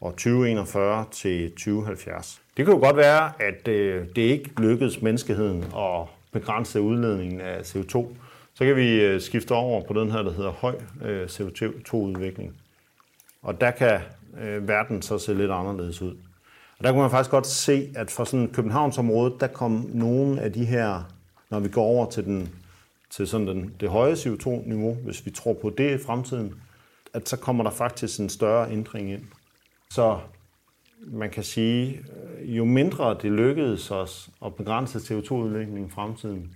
år 0.00 0.10
2041 0.10 1.04
til 1.10 1.50
2070. 1.50 2.42
Det 2.56 2.64
kan 2.64 2.74
jo 2.74 2.80
godt 2.80 2.96
være, 2.96 3.32
at 3.42 3.68
øh, 3.68 4.06
det 4.16 4.22
ikke 4.22 4.50
lykkedes 4.60 5.02
menneskeheden 5.02 5.64
at 5.76 6.08
begrænse 6.32 6.80
udledningen 6.80 7.40
af 7.40 7.60
CO2. 7.60 8.06
Så 8.54 8.64
kan 8.64 8.76
vi 8.76 9.04
øh, 9.04 9.20
skifte 9.20 9.52
over 9.52 9.82
på 9.82 10.00
den 10.00 10.10
her, 10.10 10.22
der 10.22 10.32
hedder 10.32 10.50
høj 10.50 10.74
øh, 11.02 11.24
CO2-udvikling. 11.24 12.56
Og 13.42 13.60
der 13.60 13.70
kan 13.70 14.00
verden 14.60 15.02
så 15.02 15.18
se 15.18 15.34
lidt 15.34 15.50
anderledes 15.50 16.02
ud. 16.02 16.16
Og 16.78 16.84
der 16.84 16.90
kunne 16.90 17.00
man 17.00 17.10
faktisk 17.10 17.30
godt 17.30 17.46
se, 17.46 17.92
at 17.96 18.10
for 18.10 18.24
sådan 18.24 18.48
Københavnsområdet, 18.52 19.40
der 19.40 19.46
kom 19.46 19.90
nogle 19.94 20.40
af 20.40 20.52
de 20.52 20.64
her, 20.64 21.02
når 21.50 21.60
vi 21.60 21.68
går 21.68 21.84
over 21.84 22.10
til, 22.10 22.24
den, 22.24 22.54
til 23.10 23.26
sådan 23.28 23.46
den, 23.46 23.74
det 23.80 23.88
høje 23.88 24.12
CO2-niveau, 24.12 24.94
hvis 24.94 25.26
vi 25.26 25.30
tror 25.30 25.52
på 25.52 25.70
det 25.70 26.00
i 26.00 26.04
fremtiden, 26.04 26.54
at 27.14 27.28
så 27.28 27.36
kommer 27.36 27.64
der 27.64 27.70
faktisk 27.70 28.20
en 28.20 28.28
større 28.28 28.70
ændring 28.70 29.12
ind. 29.12 29.22
Så 29.90 30.18
man 31.06 31.30
kan 31.30 31.44
sige, 31.44 32.04
øh, 32.40 32.56
jo 32.56 32.64
mindre 32.64 33.18
det 33.22 33.32
lykkedes 33.32 33.90
os 33.90 34.30
at 34.44 34.54
begrænse 34.54 34.98
CO2-udlægningen 34.98 35.86
i 35.86 35.90
fremtiden, 35.90 36.54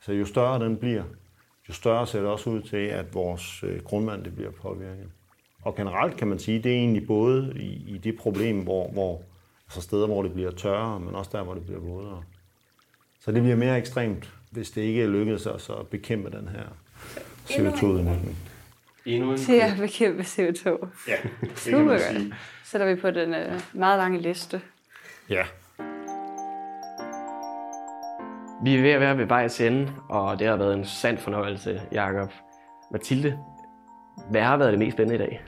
så 0.00 0.12
jo 0.12 0.26
større 0.26 0.64
den 0.64 0.76
bliver, 0.76 1.04
jo 1.68 1.72
større 1.74 2.06
ser 2.06 2.20
det 2.20 2.30
også 2.30 2.50
ud 2.50 2.62
til, 2.62 2.76
at 2.76 3.14
vores 3.14 3.62
øh, 3.62 3.82
grundvand 3.82 4.24
det 4.24 4.34
bliver 4.34 4.50
påvirket. 4.50 5.08
Og 5.68 5.74
generelt 5.74 6.16
kan 6.16 6.28
man 6.28 6.38
sige, 6.38 6.62
det 6.62 6.72
er 6.72 6.76
egentlig 6.76 7.06
både 7.06 7.52
i, 7.56 7.94
i 7.94 7.98
det 7.98 8.16
problem, 8.16 8.60
hvor, 8.60 8.90
hvor 8.90 9.22
altså 9.66 9.80
steder, 9.80 10.06
hvor 10.06 10.22
det 10.22 10.32
bliver 10.32 10.50
tørrere, 10.50 11.00
men 11.00 11.14
også 11.14 11.30
der, 11.32 11.42
hvor 11.42 11.54
det 11.54 11.64
bliver 11.66 11.80
vådere. 11.80 12.22
Så 13.20 13.32
det 13.32 13.42
bliver 13.42 13.56
mere 13.56 13.78
ekstremt, 13.78 14.32
hvis 14.50 14.70
det 14.70 14.82
ikke 14.82 15.06
lykkedes 15.06 15.46
os 15.46 15.70
at 15.70 15.86
bekæmpe 15.86 16.30
den 16.30 16.48
her 16.48 16.64
CO2-udlægning. 17.46 18.36
Endnu 19.06 19.30
en 19.30 19.38
Til 19.38 19.52
at 19.52 19.72
bekæmpe 19.80 20.22
CO2. 20.22 20.86
Ja, 21.08 21.16
det 21.40 21.58
Super 21.58 21.88
godt. 21.88 22.34
Sætter 22.64 22.94
vi 22.94 23.00
på 23.00 23.10
den 23.10 23.34
øh, 23.34 23.60
meget 23.72 23.98
lange 23.98 24.20
liste. 24.20 24.60
Ja. 25.28 25.44
Vi 28.64 28.76
er 28.76 28.82
ved 28.82 28.90
at 28.90 29.00
være 29.00 29.18
ved 29.18 29.24
vejs 29.24 29.60
ende, 29.60 29.92
og 30.08 30.38
det 30.38 30.46
har 30.46 30.56
været 30.56 30.74
en 30.74 30.84
sand 30.84 31.18
fornøjelse, 31.18 31.80
Jakob. 31.92 32.32
Mathilde, 32.92 33.38
hvad 34.30 34.42
har 34.42 34.56
været 34.56 34.70
det 34.70 34.78
mest 34.78 34.96
spændende 34.96 35.24
i 35.24 35.28
dag? 35.28 35.47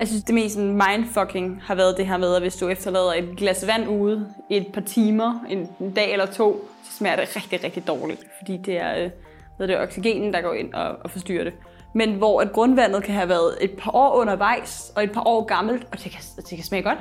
Jeg 0.00 0.08
synes, 0.08 0.24
det 0.24 0.34
mest 0.34 0.58
mindfucking 0.58 1.62
har 1.62 1.74
været 1.74 1.96
det 1.96 2.06
her 2.06 2.16
med, 2.16 2.34
at 2.34 2.42
hvis 2.42 2.56
du 2.56 2.68
efterlader 2.68 3.12
et 3.12 3.36
glas 3.36 3.66
vand 3.66 3.88
ude 3.88 4.34
i 4.50 4.56
et 4.56 4.66
par 4.72 4.80
timer, 4.80 5.44
en, 5.48 5.68
en 5.80 5.90
dag 5.92 6.12
eller 6.12 6.26
to, 6.26 6.68
så 6.84 6.96
smager 6.96 7.16
det 7.16 7.36
rigtig, 7.36 7.64
rigtig 7.64 7.86
dårligt. 7.86 8.24
Fordi 8.40 8.56
det 8.56 8.76
er, 8.76 9.04
øh, 9.04 9.10
hvad 9.56 9.68
det 9.68 9.76
er 9.76 9.82
oxygenen, 9.82 10.32
der 10.32 10.40
går 10.40 10.52
ind 10.52 10.74
og, 10.74 10.96
og 11.04 11.10
forstyrrer 11.10 11.44
det. 11.44 11.52
Men 11.94 12.14
hvor 12.14 12.40
at 12.40 12.52
grundvandet 12.52 13.02
kan 13.02 13.14
have 13.14 13.28
været 13.28 13.56
et 13.60 13.70
par 13.78 13.96
år 13.96 14.14
undervejs 14.14 14.92
og 14.96 15.04
et 15.04 15.12
par 15.12 15.22
år 15.26 15.44
gammelt, 15.44 15.86
og 15.92 16.04
det 16.04 16.12
kan, 16.12 16.20
det 16.36 16.48
kan 16.48 16.64
smage 16.64 16.82
godt. 16.82 16.98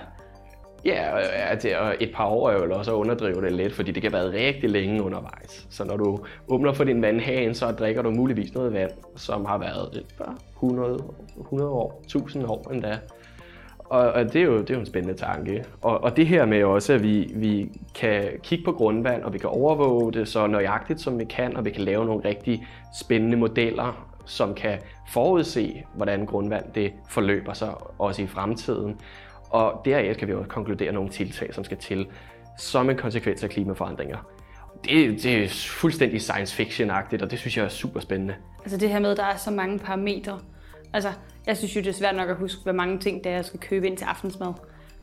Ja, 0.85 1.13
og, 1.13 1.21
altså, 1.21 1.69
og 1.79 1.95
et 1.99 2.11
par 2.15 2.25
år 2.25 2.49
er 2.49 2.65
jo 2.65 2.77
også 2.77 2.91
at 2.91 2.95
underdrive 2.95 3.41
det 3.41 3.51
lidt, 3.51 3.73
fordi 3.73 3.91
det 3.91 4.01
kan 4.01 4.13
være 4.13 4.31
rigtig 4.31 4.69
længe 4.69 5.03
undervejs. 5.03 5.67
Så 5.69 5.83
når 5.83 5.97
du 5.97 6.19
åbner 6.47 6.73
for 6.73 6.83
din 6.83 7.01
vandhane, 7.01 7.53
så 7.53 7.71
drikker 7.71 8.01
du 8.01 8.11
muligvis 8.11 8.53
noget 8.53 8.73
vand, 8.73 8.91
som 9.15 9.45
har 9.45 9.57
været 9.57 9.89
et 9.93 10.05
par 10.17 10.37
100, 10.55 10.99
100 11.39 11.71
år, 11.71 12.01
1000 12.03 12.45
år 12.45 12.71
endda. 12.71 12.99
Og, 13.89 14.09
og 14.09 14.33
det, 14.33 14.41
er 14.41 14.45
jo, 14.45 14.61
det 14.61 14.69
er 14.69 14.73
jo 14.73 14.79
en 14.79 14.85
spændende 14.85 15.17
tanke. 15.17 15.65
Og, 15.81 16.03
og 16.03 16.17
det 16.17 16.27
her 16.27 16.45
med 16.45 16.63
også, 16.63 16.93
at 16.93 17.03
vi, 17.03 17.31
vi 17.35 17.71
kan 17.95 18.23
kigge 18.43 18.65
på 18.65 18.71
grundvand, 18.71 19.23
og 19.23 19.33
vi 19.33 19.37
kan 19.37 19.49
overvåge 19.49 20.13
det 20.13 20.27
så 20.27 20.47
nøjagtigt 20.47 21.01
som 21.01 21.19
vi 21.19 21.25
kan, 21.25 21.57
og 21.57 21.65
vi 21.65 21.71
kan 21.71 21.81
lave 21.81 22.05
nogle 22.05 22.25
rigtig 22.25 22.67
spændende 23.01 23.37
modeller, 23.37 24.05
som 24.25 24.53
kan 24.53 24.79
forudse, 25.13 25.83
hvordan 25.95 26.25
grundvand 26.25 26.65
det 26.75 26.93
forløber 27.09 27.53
sig 27.53 27.73
også 27.99 28.21
i 28.21 28.27
fremtiden. 28.27 28.95
Og 29.49 29.81
deraf 29.85 30.15
kan 30.15 30.27
vi 30.27 30.33
også 30.33 30.49
konkludere 30.49 30.91
nogle 30.91 31.09
tiltag, 31.09 31.53
som 31.53 31.63
skal 31.63 31.77
til 31.77 32.07
som 32.57 32.89
en 32.89 32.97
konsekvens 32.97 33.43
af 33.43 33.49
klimaforandringer. 33.49 34.17
Det, 34.85 35.23
det 35.23 35.43
er 35.43 35.47
fuldstændig 35.67 36.21
science 36.21 36.63
fiction-agtigt, 36.63 37.23
og 37.23 37.31
det 37.31 37.39
synes 37.39 37.57
jeg 37.57 37.65
er 37.65 37.69
super 37.69 37.99
spændende. 37.99 38.35
Altså 38.63 38.77
det 38.77 38.89
her 38.89 38.99
med, 38.99 39.11
at 39.11 39.17
der 39.17 39.23
er 39.23 39.37
så 39.37 39.51
mange 39.51 39.79
parametre. 39.79 40.39
Altså, 40.93 41.09
jeg 41.47 41.57
synes 41.57 41.75
jo, 41.75 41.81
det 41.81 41.87
er 41.87 41.93
svært 41.93 42.15
nok 42.15 42.29
at 42.29 42.35
huske, 42.35 42.63
hvor 42.63 42.71
mange 42.71 42.99
ting, 42.99 43.23
der 43.23 43.29
jeg 43.29 43.45
skal 43.45 43.59
købe 43.59 43.87
ind 43.87 43.97
til 43.97 44.05
aftensmad, 44.05 44.53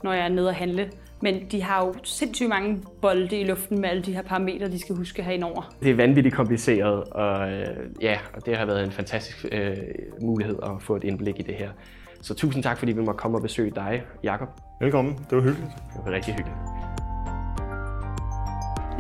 når 0.03 0.13
jeg 0.13 0.25
er 0.25 0.29
nede 0.29 0.49
og 0.49 0.55
handle. 0.55 0.91
Men 1.23 1.47
de 1.51 1.63
har 1.63 1.87
jo 1.87 1.95
sindssygt 2.05 2.49
mange 2.49 2.83
bolde 3.03 3.41
i 3.41 3.45
luften 3.45 3.81
med 3.81 3.89
alle 3.89 4.03
de 4.03 4.15
her 4.15 4.23
parametre, 4.23 4.69
de 4.69 4.79
skal 4.79 4.97
huske 4.97 5.23
have 5.23 5.35
indover. 5.35 5.75
Det 5.83 5.91
er 5.91 5.95
vanvittigt 5.95 6.35
kompliceret, 6.35 7.05
og 7.05 7.53
øh, 7.53 7.67
ja, 8.03 8.19
og 8.35 8.47
det 8.47 8.57
har 8.57 8.67
været 8.67 8.85
en 8.85 8.93
fantastisk 8.93 9.47
øh, 9.53 9.77
mulighed 10.21 10.57
at 10.63 10.71
få 10.81 10.97
et 10.97 11.05
indblik 11.05 11.39
i 11.39 11.43
det 11.43 11.55
her. 11.55 11.71
Så 12.27 12.35
tusind 12.35 12.63
tak, 12.63 12.79
fordi 12.79 12.93
vi 12.93 13.01
måtte 13.01 13.19
komme 13.19 13.39
og 13.39 13.43
besøge 13.43 13.71
dig, 13.71 14.03
Jakob. 14.23 14.49
Velkommen, 14.81 15.15
det 15.31 15.37
var 15.37 15.43
hyggeligt. 15.43 15.71
Det 15.93 16.01
var 16.05 16.13
rigtig 16.13 16.35
hyggeligt. 16.35 16.59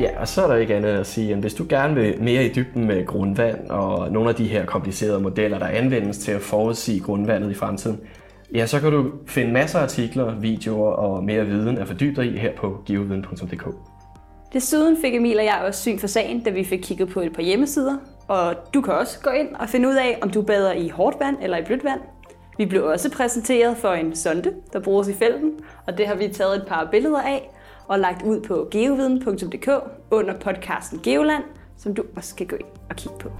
Ja, 0.00 0.20
og 0.20 0.28
så 0.28 0.42
er 0.42 0.46
der 0.46 0.54
ikke 0.54 0.74
andet 0.74 0.88
at 0.88 1.06
sige, 1.06 1.32
at 1.32 1.38
hvis 1.38 1.54
du 1.54 1.66
gerne 1.68 1.94
vil 1.94 2.22
mere 2.22 2.44
i 2.44 2.52
dybden 2.52 2.86
med 2.86 3.06
grundvand 3.06 3.70
og 3.70 4.12
nogle 4.12 4.28
af 4.28 4.34
de 4.34 4.46
her 4.46 4.66
komplicerede 4.66 5.20
modeller, 5.20 5.58
der 5.58 5.66
anvendes 5.66 6.18
til 6.18 6.32
at 6.32 6.40
forudsige 6.40 7.00
grundvandet 7.00 7.50
i 7.50 7.54
fremtiden, 7.54 8.00
ja, 8.54 8.66
så 8.66 8.80
kan 8.80 8.92
du 8.92 9.12
finde 9.26 9.52
masser 9.52 9.78
af 9.78 9.82
artikler, 9.82 10.34
videoer 10.34 10.92
og 10.92 11.24
mere 11.24 11.46
viden 11.46 11.78
at 11.78 11.86
fordybe 11.86 12.22
dig 12.22 12.34
i 12.34 12.38
her 12.38 12.52
på 12.56 12.82
geoviden.dk. 12.86 13.66
Desuden 14.52 14.96
fik 15.04 15.14
Emil 15.14 15.38
og 15.38 15.44
jeg 15.44 15.62
også 15.66 15.80
syn 15.80 15.98
for 15.98 16.06
sagen, 16.06 16.40
da 16.40 16.50
vi 16.50 16.64
fik 16.64 16.80
kigget 16.82 17.08
på 17.08 17.20
et 17.20 17.32
par 17.32 17.42
hjemmesider. 17.42 17.96
Og 18.28 18.54
du 18.74 18.80
kan 18.80 18.94
også 18.94 19.20
gå 19.20 19.30
ind 19.30 19.54
og 19.54 19.68
finde 19.68 19.88
ud 19.88 19.94
af, 19.94 20.18
om 20.22 20.30
du 20.30 20.42
bader 20.42 20.72
i 20.72 20.88
hårdt 20.88 21.16
vand 21.20 21.36
eller 21.42 21.56
i 21.56 21.64
blødt 21.64 21.84
vand. 21.84 22.00
Vi 22.58 22.66
blev 22.66 22.84
også 22.84 23.10
præsenteret 23.10 23.76
for 23.76 23.92
en 23.92 24.16
sonde, 24.16 24.54
der 24.72 24.80
bruges 24.80 25.08
i 25.08 25.14
felten, 25.14 25.52
og 25.86 25.98
det 25.98 26.06
har 26.06 26.14
vi 26.14 26.28
taget 26.28 26.56
et 26.56 26.64
par 26.68 26.88
billeder 26.90 27.22
af 27.22 27.50
og 27.88 27.98
lagt 27.98 28.22
ud 28.22 28.40
på 28.40 28.68
geoviden.dk 28.70 29.68
under 30.10 30.38
podcasten 30.38 31.00
Geoland, 31.02 31.44
som 31.76 31.94
du 31.94 32.04
også 32.16 32.34
kan 32.36 32.46
gå 32.46 32.56
ind 32.56 32.68
og 32.90 32.96
kigge 32.96 33.18
på. 33.18 33.30